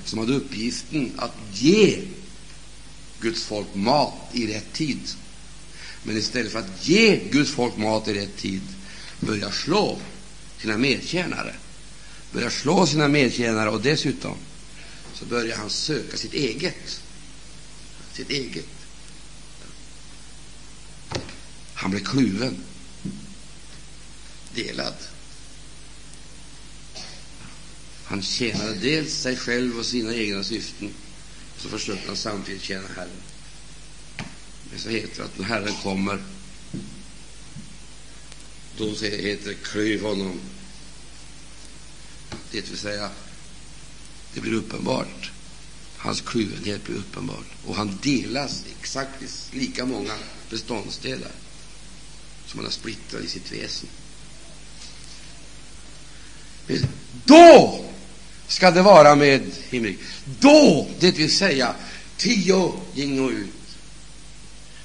som 0.05 0.19
hade 0.19 0.34
uppgiften 0.34 1.11
att 1.17 1.34
ge 1.53 2.01
Guds 3.19 3.43
folk 3.43 3.75
mat 3.75 4.13
i 4.34 4.47
rätt 4.47 4.73
tid. 4.73 4.99
Men 6.03 6.17
istället 6.17 6.51
för 6.51 6.59
att 6.59 6.88
ge 6.88 7.19
Guds 7.32 7.51
folk 7.51 7.78
mat 7.78 8.07
i 8.07 8.13
rätt 8.13 8.38
tid 8.38 8.61
börjar 9.19 9.51
slå 9.51 9.99
sina 10.61 10.78
medtjänare. 10.78 11.55
Börjar 12.32 12.49
slå 12.49 12.86
sina 12.86 13.07
medtjänare 13.07 13.69
och 13.69 13.82
dessutom 13.82 14.38
så 15.13 15.25
börjar 15.25 15.57
han 15.57 15.69
söka 15.69 16.17
sitt 16.17 16.34
eget. 16.34 17.01
Sitt 18.13 18.30
eget. 18.30 18.76
Han 21.78 21.91
blev 21.91 22.03
kluven, 22.03 22.63
delad. 24.55 24.93
Han 28.03 28.21
tjänade 28.21 28.73
dels 28.73 29.13
sig 29.13 29.38
själv 29.38 29.80
och 29.80 29.86
sina 29.86 30.13
egna 30.15 30.43
syften, 30.43 30.93
och 31.55 31.61
så 31.61 31.69
försökte 31.69 32.07
han 32.07 32.17
samtidigt 32.17 32.61
tjäna 32.61 32.88
Herren. 32.95 33.21
Men 34.69 34.80
så 34.80 34.89
heter 34.89 35.17
det 35.17 35.23
att 35.23 35.38
när 35.38 35.45
Herren 35.45 35.73
kommer, 35.84 36.23
då 38.78 38.86
heter 38.89 39.49
det 39.49 39.63
klyv 39.63 40.01
honom. 40.01 40.39
Det 42.51 42.69
vill 42.69 42.78
säga, 42.78 43.09
det 44.34 44.41
blir 44.41 44.53
uppenbart. 44.53 45.32
Hans 45.97 46.21
kluvenhet 46.21 46.84
blir 46.84 46.95
uppenbar. 46.95 47.43
Och 47.65 47.75
han 47.75 47.99
delas 48.01 48.63
exakt 48.80 49.23
i 49.23 49.57
lika 49.57 49.86
många 49.86 50.17
beståndsdelar 50.49 51.32
som 52.48 52.60
han 52.60 52.66
har 52.66 52.72
splittrat 52.72 53.24
i 53.24 53.28
sitt 53.28 53.52
väsen. 53.52 53.89
Då 57.26 57.86
ska 58.48 58.72
det 58.72 58.82
vara 58.82 59.16
med 59.16 59.52
himmelriket. 59.70 60.06
Då, 60.39 60.88
det 61.00 61.12
vill 61.12 61.32
säga, 61.32 61.76
tio 62.18 62.74
gingo 62.93 63.32
ut. 63.32 63.50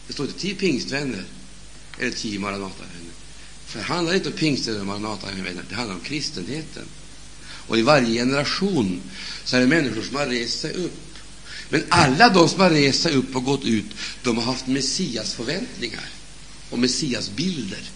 Det 0.06 0.12
står 0.12 0.26
inte 0.26 0.38
tio 0.38 0.54
pingstvänner 0.54 1.24
eller 1.98 2.10
tio 2.10 2.38
Maranatavänner. 2.38 3.12
För 3.66 3.78
det 3.78 3.84
handlar 3.84 4.14
inte 4.14 4.28
om 4.28 4.34
pingstvänner 4.34 4.80
och 4.80 4.86
Maranatavänner, 4.86 5.64
det 5.68 5.74
handlar 5.74 5.94
om 5.94 6.00
kristenheten. 6.00 6.84
Och 7.66 7.78
i 7.78 7.82
varje 7.82 8.24
generation 8.24 9.00
så 9.44 9.56
är 9.56 9.60
det 9.60 9.66
människor 9.66 10.02
som 10.02 10.16
har 10.16 10.26
rest 10.26 10.60
sig 10.60 10.72
upp. 10.72 11.16
Men 11.68 11.84
alla 11.88 12.28
de 12.28 12.48
som 12.48 12.60
har 12.60 12.70
rest 12.70 13.02
sig 13.02 13.14
upp 13.14 13.36
och 13.36 13.44
gått 13.44 13.64
ut, 13.64 13.86
de 14.22 14.36
har 14.36 14.44
haft 14.44 14.66
Messias 14.66 15.34
förväntningar 15.34 16.04
och 16.72 16.78
Messias 16.78 17.30
bilder. 17.30 17.90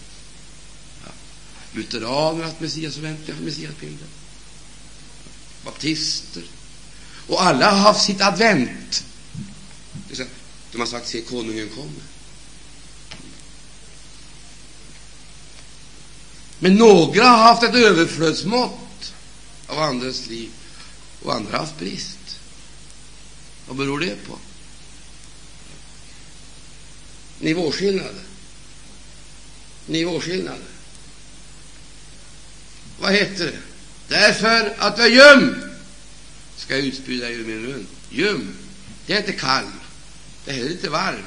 Ja. 1.03 1.11
Lutheraner 1.71 2.39
har 2.39 2.49
haft 2.49 2.59
Messias 2.59 2.95
förväntningar 2.95 3.41
Messias 3.41 3.77
bilder. 3.79 4.07
Baptister. 5.65 6.43
Och 7.27 7.41
alla 7.41 7.71
har 7.71 7.77
haft 7.77 8.05
sitt 8.05 8.21
advent. 8.21 9.03
De 10.71 10.79
har 10.79 10.87
sagt 10.87 11.07
se, 11.07 11.21
konungen 11.21 11.69
kommer. 11.69 12.03
Men 16.59 16.75
några 16.75 17.23
har 17.23 17.37
haft 17.37 17.63
ett 17.63 17.75
överflödsmått 17.75 19.13
av 19.67 19.79
andras 19.79 20.27
liv, 20.27 20.51
och 21.23 21.33
andra 21.33 21.51
har 21.51 21.59
haft 21.59 21.79
brist. 21.79 22.39
Vad 23.67 23.77
beror 23.77 23.99
det 23.99 24.27
på? 24.27 24.37
Nivåskillnader. 27.39 28.26
Nivåskillnad? 29.87 30.59
Vad 32.99 33.13
heter 33.13 33.45
det? 33.45 33.57
Därför 34.07 34.73
att 34.77 34.97
du 34.97 35.03
är 35.03 35.07
ljum 35.07 35.55
ska 36.57 36.75
jag 36.75 36.85
utspy 36.85 37.19
dig 37.19 37.33
ur 37.33 37.45
min 37.45 37.61
mun. 37.61 37.87
Ljum, 38.09 38.55
det 39.05 39.13
är 39.13 39.17
inte 39.17 39.31
kall, 39.31 39.65
det 40.45 40.51
är 40.51 40.55
heller 40.55 40.71
inte 40.71 40.89
varm. 40.89 41.23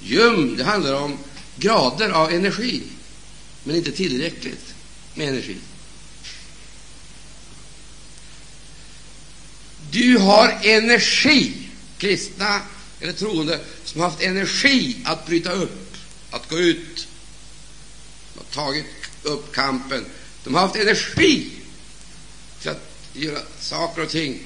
Ljum, 0.00 0.56
det 0.56 0.64
handlar 0.64 0.94
om 0.94 1.18
grader 1.56 2.10
av 2.10 2.32
energi, 2.32 2.82
men 3.64 3.76
inte 3.76 3.92
tillräckligt 3.92 4.74
med 5.14 5.28
energi. 5.28 5.56
Du 9.90 10.18
har 10.18 10.58
energi, 10.62 11.52
kristna 11.98 12.60
eller 13.00 13.12
troende, 13.12 13.60
som 13.84 14.00
har 14.00 14.08
haft 14.10 14.22
energi 14.22 14.96
att 15.04 15.26
bryta 15.26 15.52
upp, 15.52 15.96
att 16.30 16.48
gå 16.50 16.58
ut, 16.58 17.08
tagit 18.50 18.86
upp 19.22 19.52
kampen. 19.52 20.04
De 20.44 20.54
har 20.54 20.60
haft 20.60 20.76
energi 20.76 21.50
till 22.60 22.70
att 22.70 22.90
göra 23.12 23.40
saker 23.60 24.02
och 24.02 24.10
ting 24.10 24.42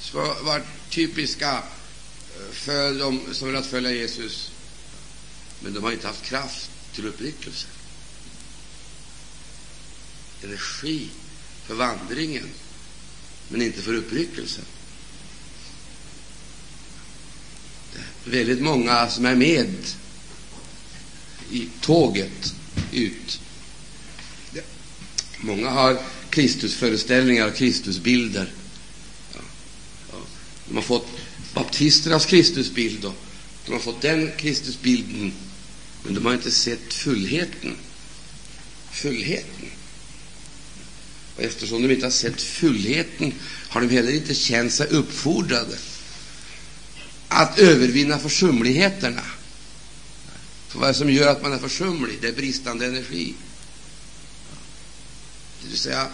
som 0.00 0.20
var 0.20 0.42
varit 0.42 0.64
typiska 0.90 1.52
eh, 1.52 2.52
för 2.52 2.94
dem 2.94 3.20
som 3.32 3.48
velat 3.48 3.66
följa 3.66 3.92
Jesus. 3.92 4.50
Men 5.60 5.74
de 5.74 5.84
har 5.84 5.92
inte 5.92 6.06
haft 6.06 6.22
kraft 6.22 6.70
till 6.94 7.06
uppryckelse. 7.06 7.66
Energi 10.44 11.08
för 11.66 11.74
vandringen, 11.74 12.48
men 13.48 13.62
inte 13.62 13.82
för 13.82 13.94
uppryckelsen. 13.94 14.64
väldigt 18.26 18.60
många 18.60 19.08
som 19.08 19.26
är 19.26 19.34
med 19.34 19.74
i 21.50 21.68
tåget 21.80 22.54
ut. 22.96 23.40
Många 25.40 25.70
har 25.70 25.98
Kristusföreställningar 26.30 27.46
och 27.46 27.56
Kristusbilder. 27.56 28.52
De 30.68 30.74
har 30.74 30.82
fått 30.82 31.08
baptisternas 31.54 32.26
Kristusbild 32.26 33.04
och 33.04 33.14
de 33.66 33.72
har 33.72 33.80
fått 33.80 34.02
den 34.02 34.30
Kristusbilden, 34.36 35.32
men 36.04 36.14
de 36.14 36.26
har 36.26 36.32
inte 36.32 36.50
sett 36.50 36.94
fullheten. 36.94 37.76
Fullheten. 38.90 39.70
Och 41.36 41.42
eftersom 41.42 41.82
de 41.82 41.94
inte 41.94 42.06
har 42.06 42.10
sett 42.10 42.42
fullheten 42.42 43.32
har 43.68 43.80
de 43.80 43.88
heller 43.88 44.12
inte 44.12 44.34
känt 44.34 44.72
sig 44.72 44.86
uppfordrade 44.86 45.78
att 47.28 47.58
övervinna 47.58 48.18
försumligheterna. 48.18 49.22
För 50.76 50.80
vad 50.80 50.88
är 50.88 50.92
det 50.92 50.98
som 50.98 51.10
gör 51.10 51.28
att 51.28 51.42
man 51.42 51.52
är 51.52 51.58
försumlig? 51.58 52.18
Det 52.20 52.28
är 52.28 52.32
bristande 52.32 52.86
energi. 52.86 53.34
Det 55.62 55.68
vill 55.68 55.78
säga, 55.78 56.08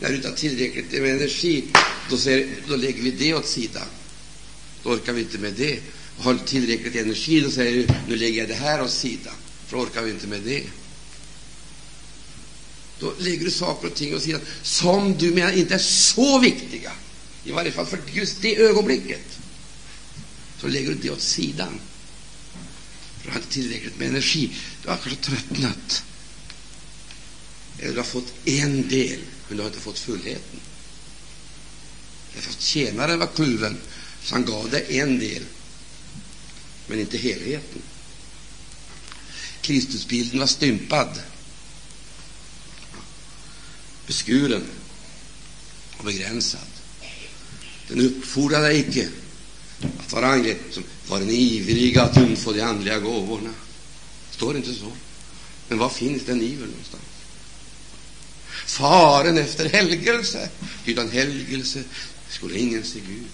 när 0.00 0.08
du 0.08 0.16
inte 0.16 0.28
har 0.28 0.34
tillräckligt 0.34 0.92
med 0.92 1.10
energi, 1.10 1.64
då, 2.10 2.16
säger, 2.16 2.48
då 2.68 2.76
lägger 2.76 3.02
vi 3.02 3.10
det 3.10 3.34
åt 3.34 3.46
sidan. 3.46 3.86
Då 4.82 4.90
orkar 4.90 5.12
vi 5.12 5.20
inte 5.20 5.38
med 5.38 5.52
det. 5.52 5.78
Och 6.16 6.24
har 6.24 6.32
du 6.32 6.38
tillräckligt 6.38 6.96
energi, 6.96 7.40
då 7.40 7.50
säger 7.50 7.72
du, 7.72 7.86
nu 8.08 8.16
lägger 8.16 8.38
jag 8.38 8.48
det 8.48 8.54
här 8.54 8.82
åt 8.82 8.90
sidan, 8.90 9.34
för 9.66 9.76
då 9.76 9.82
orkar 9.82 10.02
vi 10.02 10.10
inte 10.10 10.26
med 10.26 10.40
det. 10.40 10.64
Då 12.98 13.12
lägger 13.18 13.44
du 13.44 13.50
saker 13.50 13.88
och 13.88 13.94
ting 13.94 14.16
åt 14.16 14.22
sidan 14.22 14.40
som 14.62 15.18
du 15.18 15.34
menar 15.34 15.52
inte 15.52 15.74
är 15.74 15.78
så 15.78 16.38
viktiga, 16.38 16.92
i 17.44 17.52
varje 17.52 17.72
fall 17.72 17.86
för 17.86 17.98
just 18.12 18.42
det 18.42 18.56
ögonblicket 18.56 19.38
så 20.60 20.68
lägger 20.68 20.88
du 20.88 20.94
det 20.94 21.10
åt 21.10 21.22
sidan. 21.22 21.80
Du 23.24 23.30
har 23.30 23.36
inte 23.36 23.52
tillräckligt 23.52 23.98
med 23.98 24.08
energi. 24.08 24.56
Du 24.82 24.88
har 24.88 24.96
kanske 24.96 25.22
tröttnat. 25.22 26.02
Eller 27.78 27.92
du 27.92 27.98
har 27.98 28.04
fått 28.04 28.34
en 28.44 28.88
del, 28.88 29.18
men 29.48 29.56
du 29.56 29.62
har 29.62 29.68
inte 29.68 29.80
fått 29.80 29.98
fullheten. 29.98 30.60
Därför 32.34 32.50
att 32.50 32.60
tjänaren 32.60 33.18
var 33.18 33.26
kluven, 33.26 33.78
så 34.22 34.34
han 34.34 34.44
gav 34.44 34.70
dig 34.70 34.98
en 34.98 35.18
del, 35.18 35.42
men 36.86 37.00
inte 37.00 37.18
helheten. 37.18 37.82
Kristusbilden 39.60 40.40
var 40.40 40.46
stympad, 40.46 41.22
beskuren 44.06 44.64
och 45.96 46.04
begränsad. 46.04 46.60
Den 47.88 48.00
uppfordrade 48.00 48.76
icke 48.76 49.08
att 49.80 50.12
vara 50.12 50.44
som 50.70 50.84
var 51.08 51.20
en 51.20 51.30
ivrig 51.30 51.98
att 51.98 52.16
undfå 52.16 52.52
de 52.52 52.60
andliga 52.60 52.98
gåvorna. 52.98 53.50
Står 54.30 54.52
det 54.52 54.58
inte 54.58 54.74
så? 54.74 54.92
Men 55.68 55.78
var 55.78 55.88
finns 55.88 56.22
den 56.24 56.42
ivern 56.42 56.68
någonstans? 56.68 57.02
Faren 58.66 59.38
efter 59.38 59.68
helgelse. 59.68 60.48
Utan 60.86 61.10
helgelse 61.10 61.84
skulle 62.28 62.58
ingen 62.58 62.84
se 62.84 63.00
Gud. 63.00 63.26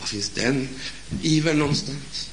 Var 0.00 0.06
finns 0.06 0.28
den 0.28 0.68
ivern 1.22 1.58
någonstans? 1.58 2.30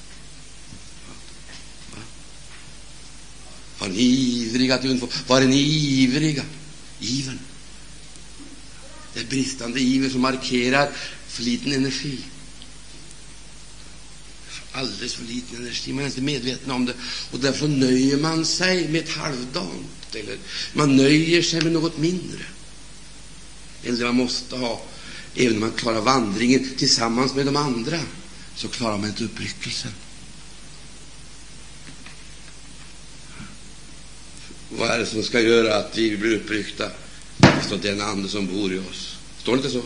Var 3.80 3.88
ni 3.88 4.02
ivriga 4.02 4.76
att 4.76 4.86
undfå? 4.86 5.08
Var 5.28 5.42
ni 5.42 5.60
ivriga? 6.04 6.44
Ivern. 7.00 7.40
Det 9.14 9.20
är 9.20 9.26
bristande 9.26 9.80
iver 9.80 10.10
som 10.10 10.22
markerar 10.22 10.92
för 11.28 11.44
liten 11.44 11.72
energi 11.72 12.20
alldeles 14.78 15.14
för 15.14 15.24
liten 15.24 15.58
energi. 15.62 15.94
Man 15.94 16.04
är 16.04 16.08
inte 16.08 16.22
medveten 16.22 16.72
om 16.72 16.86
det. 16.86 16.94
Och 17.32 17.40
därför 17.40 17.68
nöjer 17.68 18.18
man 18.18 18.46
sig 18.46 18.88
med 18.88 19.04
ett 19.04 19.10
halvdant. 19.10 20.16
Eller 20.16 20.38
man 20.74 20.96
nöjer 20.96 21.42
sig 21.42 21.62
med 21.62 21.72
något 21.72 21.98
mindre 21.98 22.44
än 23.84 23.98
det 23.98 24.06
man 24.06 24.16
måste 24.16 24.56
ha. 24.56 24.82
Även 25.36 25.54
om 25.54 25.60
man 25.60 25.72
klarar 25.72 26.02
vandringen 26.02 26.70
tillsammans 26.78 27.36
med 27.36 27.46
de 27.46 27.56
andra, 27.56 28.00
så 28.56 28.68
klarar 28.68 28.98
man 28.98 29.10
inte 29.10 29.24
uppryckelsen. 29.24 29.92
Vad 34.70 34.90
är 34.90 35.00
det 35.00 35.06
som 35.06 35.24
ska 35.24 35.42
göra 35.42 35.76
att 35.76 35.98
vi 35.98 36.18
blir 36.18 36.36
uppryckta? 36.36 36.92
Det 37.38 37.64
står 37.66 37.78
den 37.78 38.02
ande 38.02 38.30
som 38.30 38.48
bor 38.48 38.74
i 38.74 38.80
oss. 38.80 39.18
Står 39.42 39.52
det 39.52 39.58
inte 39.58 39.70
så? 39.70 39.84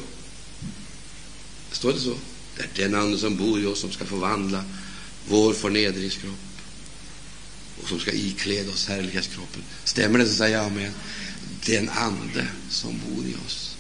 Står 1.72 1.94
det 1.94 2.00
så? 2.00 2.16
Det 2.76 2.84
är 2.84 2.90
den 2.90 3.00
ande 3.00 3.18
som 3.18 3.38
bor 3.38 3.60
i 3.60 3.66
oss 3.66 3.80
som 3.80 3.92
ska 3.92 4.06
förvandla 4.06 4.64
vår 5.30 5.54
förnedringskropp 5.54 6.40
och 7.82 7.90
som 7.90 8.00
ska 8.00 8.12
ikläda 8.12 8.72
oss 8.72 8.88
härlighetskroppen. 8.88 9.64
Stämmer 9.84 10.20
det 10.20 10.26
så 10.26 10.34
säger 10.34 10.58
jag 10.58 10.66
amen. 10.66 10.92
Den 11.66 11.90
ande 11.90 12.48
som 12.70 13.00
bor 13.08 13.26
i 13.26 13.36
oss. 13.48 13.76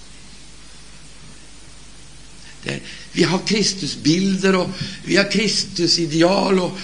Det, 2.64 2.80
vi 3.12 3.24
har 3.24 3.40
Kristusbilder 3.40 4.56
och 4.56 4.70
vi 5.06 5.18
har 5.18 5.32
Kristusideal 5.32 6.60
och 6.60 6.78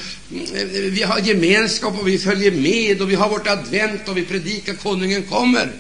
vi 0.73 1.03
har 1.03 1.19
gemenskap 1.19 1.99
och 1.99 2.07
vi 2.07 2.17
följer 2.17 2.51
med 2.51 3.01
och 3.01 3.11
vi 3.11 3.15
har 3.15 3.29
vårt 3.29 3.47
advent 3.47 4.07
och 4.07 4.17
vi 4.17 4.25
predikar 4.25 4.73
konungen 4.73 5.23
kommer. 5.23 5.71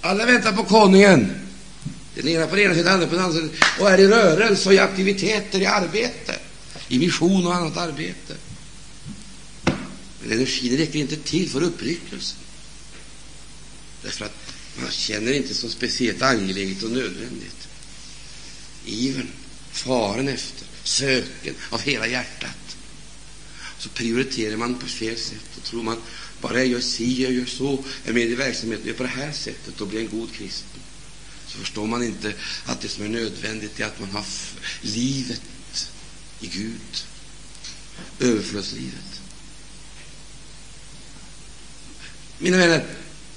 Alla 0.00 0.26
väntar 0.26 0.52
på 0.52 0.64
konungen. 0.64 1.32
Den 2.14 2.28
ena 2.28 2.46
på 2.46 2.56
det 2.56 2.62
ena 2.62 2.74
den 2.74 2.88
andra 2.88 3.06
på 3.06 3.14
den 3.14 3.24
andra 3.24 3.40
sidan 3.40 3.50
och 3.80 3.90
är 3.90 3.98
i 3.98 4.06
rörelse 4.06 4.68
och 4.68 4.74
i 4.74 4.78
aktiviteter, 4.78 5.60
i 5.60 5.66
arbete, 5.66 6.38
i 6.88 6.98
mission 6.98 7.46
och 7.46 7.54
annat 7.54 7.76
arbete. 7.76 8.36
Men 10.22 10.32
energin 10.32 10.76
räcker 10.76 10.98
inte 10.98 11.16
till 11.16 11.50
för 11.50 11.62
uppryckelsen. 11.62 12.38
Därför 14.02 14.24
att 14.24 14.54
man 14.82 14.90
känner 14.90 15.32
inte 15.32 15.54
så 15.54 15.68
speciellt 15.68 16.22
angeläget 16.22 16.82
och 16.82 16.90
nödvändigt. 16.90 17.68
Ivern, 18.84 19.28
faren 19.72 20.28
efter, 20.28 20.66
söken 20.82 21.54
av 21.70 21.80
hela 21.80 22.06
hjärtat. 22.06 22.76
Så 23.78 23.88
prioriterar 23.88 24.56
man 24.56 24.74
på 24.74 24.86
fel 24.86 25.16
sätt 25.16 25.56
och 25.56 25.64
tror 25.64 25.82
man 25.82 25.96
bara 26.40 26.58
jag 26.58 26.66
gör 26.66 26.80
si, 26.80 27.22
jag 27.22 27.32
gör 27.32 27.46
så, 27.46 27.84
är 28.04 28.12
med 28.12 28.30
i 28.30 28.34
verksamheten, 28.34 28.86
gör 28.86 28.94
på 28.94 29.02
det 29.02 29.08
här 29.08 29.32
sättet, 29.32 29.74
då 29.78 29.86
blir 29.86 30.00
en 30.00 30.08
god 30.08 30.32
kristen. 30.32 30.69
Så 31.52 31.58
förstår 31.58 31.86
man 31.86 32.02
inte 32.02 32.32
att 32.64 32.80
det 32.80 32.88
som 32.88 33.04
är 33.04 33.08
nödvändigt 33.08 33.80
är 33.80 33.84
att 33.84 34.00
man 34.00 34.10
har 34.10 34.24
livet 34.80 35.42
i 36.40 36.46
Gud, 36.46 37.04
överflödslivet. 38.20 39.20
Mina 42.38 42.56
vänner, 42.56 42.86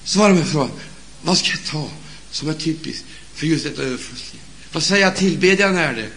svara 0.04 0.34
mig 0.34 0.46
frågan, 0.46 0.72
vad 1.22 1.38
ska 1.38 1.50
jag 1.50 1.66
ta 1.66 1.92
som 2.32 2.50
är 2.50 2.54
typiskt 2.54 3.06
för 3.34 3.48
just 3.48 3.64
detta 3.64 3.82
överflödsliv? 3.82 4.42
Vad 4.72 4.84
säger 4.84 5.06
jag 5.06 5.16
tillbedjan 5.16 5.76
är 5.76 5.94
det? 5.94 6.10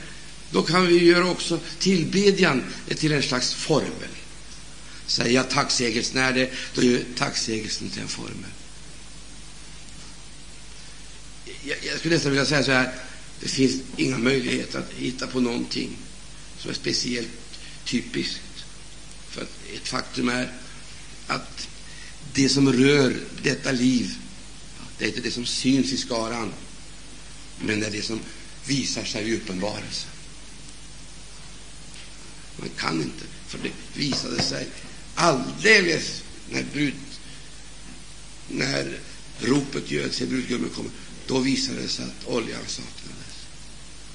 Då 0.50 0.62
kan 0.62 0.86
vi 0.86 1.04
göra 1.04 1.30
också 1.30 1.60
tillbedjan 1.78 2.64
till 2.88 3.12
en 3.12 3.22
slags 3.22 3.54
formel. 3.54 4.08
Säger 5.06 5.34
jag 5.34 5.50
tacksägelsen 5.50 6.18
är 6.18 6.32
det, 6.32 6.50
då 6.74 6.82
gör 6.82 7.00
tacksägelsen 7.16 7.90
till 7.90 8.02
en 8.02 8.08
formel. 8.08 8.50
Jag, 11.68 11.78
jag 11.82 11.98
skulle 11.98 12.14
nästan 12.14 12.32
vilja 12.32 12.46
säga 12.46 12.64
så 12.64 12.72
här, 12.72 12.94
det 13.40 13.48
finns 13.48 13.82
inga 13.96 14.18
möjligheter 14.18 14.78
att 14.78 14.92
hitta 14.92 15.26
på 15.26 15.40
någonting 15.40 15.96
som 16.58 16.70
är 16.70 16.74
speciellt 16.74 17.28
typiskt. 17.84 18.64
För 19.30 19.42
ett 19.74 19.88
faktum 19.88 20.28
är 20.28 20.52
att 21.26 21.68
det 22.34 22.48
som 22.48 22.72
rör 22.72 23.16
detta 23.42 23.72
liv, 23.72 24.14
det 24.98 25.04
är 25.04 25.08
inte 25.08 25.20
det 25.20 25.30
som 25.30 25.46
syns 25.46 25.92
i 25.92 25.96
skaran, 25.96 26.52
men 27.60 27.80
det 27.80 27.86
är 27.86 27.90
det 27.90 28.02
som 28.02 28.20
visar 28.66 29.04
sig 29.04 29.28
i 29.28 29.36
uppenbarelsen. 29.36 30.10
Man 32.56 32.68
kan 32.76 33.02
inte, 33.02 33.24
för 33.46 33.58
det 33.58 34.00
visade 34.00 34.42
sig 34.42 34.68
alldeles 35.14 36.22
när, 36.50 36.64
brud, 36.72 36.94
när 38.48 38.98
ropet 39.40 39.90
göds 39.90 40.18
brudgummen 40.18 40.70
kommer. 40.70 40.90
Då 41.26 41.38
visade 41.38 41.82
det 41.82 41.88
sig 41.88 42.04
att 42.04 42.26
oljan 42.26 42.60
saknades. 42.66 43.46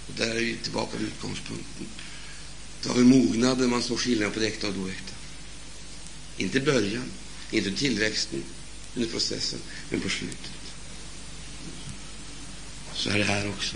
Och 0.08 0.14
där 0.18 0.36
är 0.36 0.40
vi 0.40 0.56
tillbaka 0.56 0.98
vid 0.98 1.08
utgångspunkten. 1.08 1.88
Det 2.84 2.90
var 2.90 2.96
vid 2.96 3.06
mognaden 3.06 3.70
man 3.70 3.84
såg 3.84 4.00
skillnaden 4.00 4.34
på 4.34 4.40
det 4.40 4.48
äkta 4.48 4.68
och 4.68 4.74
det 4.74 4.80
oäkta. 4.80 5.14
Inte 6.38 6.60
början, 6.60 7.12
inte 7.52 7.72
tillväxten 7.72 8.44
under 8.96 9.10
processen, 9.10 9.60
men 9.90 10.02
på 10.02 10.10
slutet. 10.10 10.52
Så 12.94 13.10
är 13.10 13.18
det 13.18 13.24
här 13.24 13.50
också. 13.50 13.76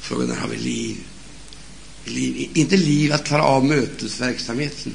Frågan 0.00 0.30
är, 0.30 0.36
har 0.36 0.48
vi 0.48 0.56
liv? 0.56 0.96
liv? 2.04 2.50
Inte 2.54 2.76
liv 2.76 3.12
att 3.12 3.24
klara 3.24 3.42
av 3.42 3.64
mötesverksamheten. 3.64 4.94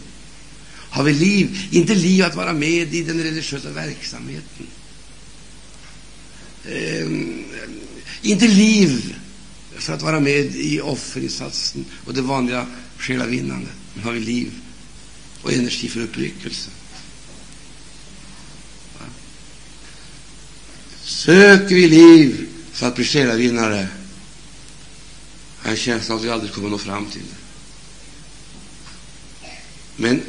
Har 0.98 1.04
vi 1.04 1.14
liv? 1.14 1.68
Inte 1.72 1.96
liv 1.96 2.24
att 2.24 2.36
vara 2.36 2.54
med 2.54 2.94
i 2.94 3.04
den 3.04 3.24
religiösa 3.24 3.70
verksamheten. 3.70 4.68
Ehm, 6.72 7.44
inte 8.22 8.48
liv 8.48 9.16
för 9.78 9.94
att 9.94 10.02
vara 10.02 10.20
med 10.20 10.56
i 10.56 10.82
offerinsatsen 10.82 11.86
och 12.06 12.14
det 12.14 12.22
vanliga 12.22 12.68
själavinnandet. 12.98 13.74
Men 13.94 14.04
har 14.04 14.12
vi 14.12 14.20
liv 14.20 14.52
och 15.42 15.54
energi 15.54 15.90
för 15.90 16.02
uppryckelse. 16.02 16.70
Söker 21.04 21.76
vi 21.76 21.88
liv 21.88 22.48
för 22.72 22.88
att 22.88 22.96
bli 22.96 23.06
själavinnare 23.06 23.88
jag 25.68 25.72
har 25.72 25.78
en 25.78 25.78
känsla 25.78 26.16
att 26.16 26.24
vi 26.24 26.30
aldrig 26.30 26.52
kommer 26.52 26.68
att 26.68 26.72
nå 26.72 26.78
fram 26.78 27.06
till 27.06 27.22
det. 27.22 27.38
Men 29.96 30.22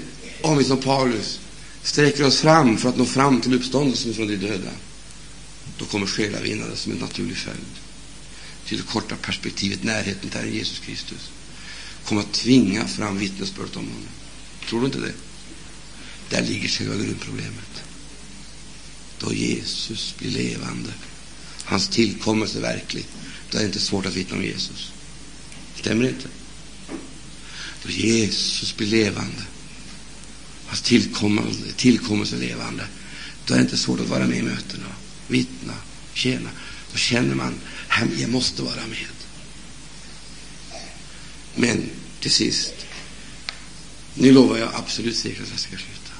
om 0.43 0.59
vi 0.59 0.64
som 0.64 0.80
Paulus 0.80 1.41
sträcker 1.82 2.26
oss 2.26 2.41
fram 2.41 2.78
för 2.78 2.89
att 2.89 2.97
nå 2.97 3.05
fram 3.05 3.41
till 3.41 3.55
uppståndelsen 3.55 4.14
från 4.14 4.28
de 4.28 4.36
döda, 4.36 4.70
då 5.78 5.84
kommer 5.84 6.07
själavinnandet 6.07 6.78
som 6.78 6.93
en 6.93 6.99
naturlig 6.99 7.36
följd. 7.36 7.74
Till 8.66 8.76
det 8.76 8.82
korta 8.82 9.16
perspektivet, 9.16 9.84
närheten 9.84 10.30
till 10.30 10.55
Jesus 10.55 10.78
Kristus, 10.78 11.30
kommer 12.05 12.22
att 12.22 12.32
tvinga 12.32 12.86
fram 12.86 13.18
vittnesbörd 13.18 13.68
om 13.68 13.84
honom. 13.84 14.09
Tror 14.68 14.80
du 14.80 14.86
inte 14.86 15.01
det? 15.01 15.14
Där 16.30 16.43
ligger 16.43 16.68
själva 16.68 16.95
grundproblemet. 16.95 17.82
Då 19.18 19.32
Jesus 19.34 20.14
blir 20.18 20.30
levande, 20.30 20.91
hans 21.64 21.89
tillkommelse 21.89 22.61
verklig, 22.61 23.07
då 23.51 23.59
är 23.59 23.62
det 23.62 23.66
inte 23.66 23.80
svårt 23.80 24.07
att 24.07 24.14
vittna 24.14 24.36
om 24.36 24.45
Jesus. 24.45 24.93
Stämmer 25.76 26.03
det 26.03 26.09
inte? 26.09 26.28
Då 27.82 27.91
Jesus 27.91 28.76
blir 28.76 28.86
levande, 28.86 29.43
hans 30.68 30.82
tillkommelse, 30.82 31.72
tillkommelse 31.76 32.36
levande, 32.36 32.86
då 33.46 33.54
är 33.54 33.58
det 33.58 33.62
inte 33.62 33.76
svårt 33.76 34.00
att 34.00 34.08
vara 34.08 34.26
med 34.26 34.38
i 34.38 34.42
mötena, 34.42 34.86
vittna, 35.28 35.74
tjäna. 36.14 36.50
Då 36.92 36.98
känner 36.98 37.34
man, 37.34 37.54
att 37.88 38.18
jag 38.18 38.30
måste 38.30 38.62
vara 38.62 38.86
med. 38.86 39.08
Men 41.54 41.90
till 42.20 42.30
sist, 42.30 42.74
nu 44.14 44.32
lovar 44.32 44.58
jag 44.58 44.70
absolut 44.74 45.16
säkert 45.16 45.42
att 45.42 45.50
jag 45.50 45.58
ska 45.58 45.70
sluta. 45.70 46.12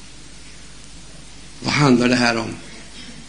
Vad 1.61 1.73
handlar 1.73 2.09
det 2.09 2.17
här 2.17 2.37
om? 2.37 2.51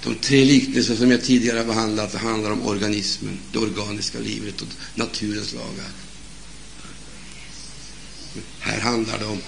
De 0.04 0.16
tre 0.16 0.46
liknelser 0.46 0.96
som 0.96 1.12
jag 1.12 1.24
tidigare 1.24 1.58
har 1.58 1.66
behandlat 1.66 2.12
det 2.12 2.18
handlar 2.18 2.52
om 2.52 2.62
organismen, 2.62 3.40
det 3.52 3.60
organiska 3.60 4.20
livet 4.20 4.62
och 4.62 4.68
naturens 4.96 5.54
lagar. 5.54 5.90
Här 8.60 8.80
handlar 8.80 9.20
det 9.20 9.26
om 9.26 9.42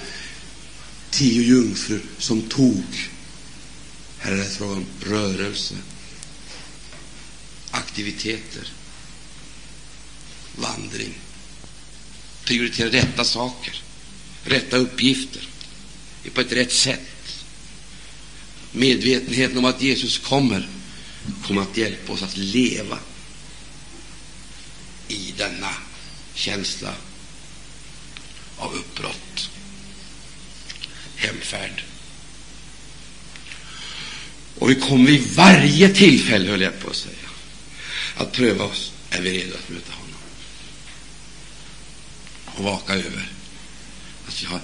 tio 1.12 1.44
jungfrur 1.44 2.02
som 2.18 2.42
tog. 2.42 3.10
Här 4.18 4.32
är 4.32 4.38
det 4.38 4.46
fråga 4.46 4.74
om 4.74 4.86
rörelse, 5.06 5.76
aktiviteter, 7.72 8.68
vandring. 10.56 11.14
Prioritera 12.44 12.90
rätta 12.90 13.24
saker, 13.24 13.82
rätta 14.44 14.78
uppgifter 14.78 15.48
på 16.34 16.42
ett 16.42 16.52
rätt 16.52 16.74
sätt. 16.74 17.46
Medvetenheten 18.72 19.58
om 19.58 19.66
att 19.66 19.82
Jesus 19.82 20.18
kommer 20.18 20.70
kommer 21.44 21.62
att 21.62 21.78
hjälpa 21.78 22.14
oss 22.14 22.24
att 22.24 22.38
leva 22.38 23.00
i 25.08 25.34
denna 25.38 25.74
känsla 26.34 26.94
av 28.58 28.74
uppbrott, 28.74 29.50
hemfärd. 31.22 31.84
Och 34.60 34.70
vi 34.70 34.76
kommer 34.76 35.12
vid 35.12 35.36
varje 35.36 35.90
tillfälle, 35.90 36.50
höll 36.50 36.62
jag 36.62 36.80
på 36.80 36.90
att 36.90 36.96
säga, 36.96 37.16
att 38.16 38.32
pröva 38.32 38.66
oss. 38.66 38.92
Är 39.10 39.22
vi 39.22 39.32
redo 39.32 39.56
att 39.56 39.70
möta 39.70 39.94
honom? 39.94 40.16
Och 42.46 42.64
vaka 42.64 42.94
över 42.94 43.30
att 44.28 44.44
vi 44.44 44.46
har 44.46 44.60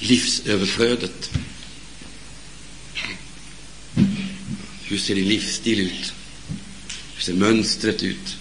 livsöverflödet. 0.00 1.30
Hur 4.82 4.98
ser 4.98 5.14
din 5.14 5.28
livsstil 5.28 5.80
ut? 5.80 6.12
Hur 7.14 7.22
ser 7.22 7.34
mönstret 7.34 8.02
ut? 8.02 8.36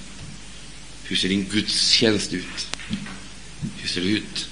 Hur 1.04 1.16
ser 1.16 1.30
din 1.30 1.46
gudstjänst 1.52 2.34
ut? 2.34 2.68
Hur 3.78 3.90
ser 3.90 4.02
det 4.02 4.08
ut 4.08 4.50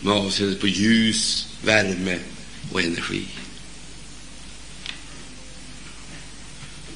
med 0.00 0.12
avseende 0.12 0.56
på 0.56 0.68
ljus, 0.68 1.48
värme 1.66 2.18
och 2.72 2.82
energi? 2.82 3.26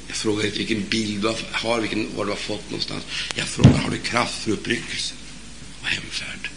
Jag 0.07 0.17
frågar 0.17 0.47
inte 0.47 0.59
vilken 0.59 0.89
bild 0.89 1.23
du 1.23 1.35
har, 1.53 1.81
vilken, 1.81 2.17
var 2.17 2.25
du 2.25 2.31
har 2.31 2.37
fått 2.37 2.71
någonstans. 2.71 3.05
Jag 3.35 3.47
frågar, 3.47 3.79
har 3.79 3.91
du 3.91 3.99
kraft 3.99 4.35
för 4.35 4.51
uppryckelse 4.51 5.15
och 5.81 5.87
hemfärd? 5.87 6.51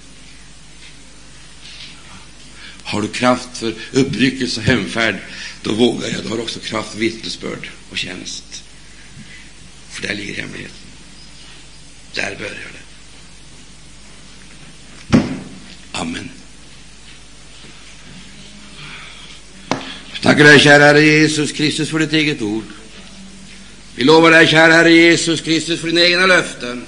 Har 2.84 3.02
du 3.02 3.08
kraft 3.08 3.58
för 3.58 3.76
uppryckelse 3.92 4.60
och 4.60 4.66
hemfärd, 4.66 5.20
då 5.62 5.74
vågar 5.74 6.08
jag, 6.10 6.24
då 6.24 6.30
har 6.30 6.38
du 6.38 6.44
också 6.44 6.60
kraft 6.60 6.92
för 6.92 7.00
vittnesbörd 7.00 7.70
och 7.90 7.98
tjänst. 7.98 8.64
För 9.90 10.08
där 10.08 10.16
ligger 10.16 10.36
hemligheten. 10.36 10.78
Där 12.14 12.36
börjar 12.40 12.72
det. 12.74 12.84
Amen. 15.92 16.30
Tackar 20.24 20.44
dig, 20.44 20.60
kära 20.60 20.84
Herre 20.84 21.02
Jesus 21.02 21.52
Kristus, 21.52 21.90
för 21.90 22.00
ditt 22.00 22.14
eget 22.14 22.42
ord. 22.42 22.64
Vi 23.96 24.04
lovar 24.04 24.32
dig, 24.32 24.48
kära 24.48 24.74
Herre 24.74 24.92
Jesus 24.92 25.42
Kristus, 25.42 25.80
för 25.80 25.88
dina 25.88 26.02
egna 26.02 26.26
löften. 26.26 26.86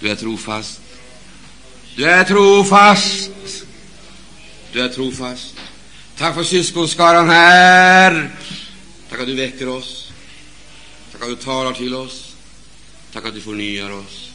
Du 0.00 0.10
är 0.10 0.14
trofast. 0.14 0.80
Du 1.96 2.04
är 2.04 2.24
trofast. 2.24 3.30
Du 4.72 4.80
är 4.80 4.88
trofast. 4.88 5.54
Tack 6.16 6.34
för 6.34 6.44
syskonskaran 6.44 7.28
här. 7.28 8.30
Tack 9.10 9.20
att 9.20 9.26
du 9.26 9.34
väcker 9.34 9.68
oss. 9.68 10.12
Tack 11.12 11.22
att 11.22 11.28
du 11.28 11.36
talar 11.36 11.72
till 11.72 11.94
oss. 11.94 12.34
Tack 13.12 13.26
att 13.26 13.34
du 13.34 13.40
förnyar 13.40 13.90
oss. 13.90 14.27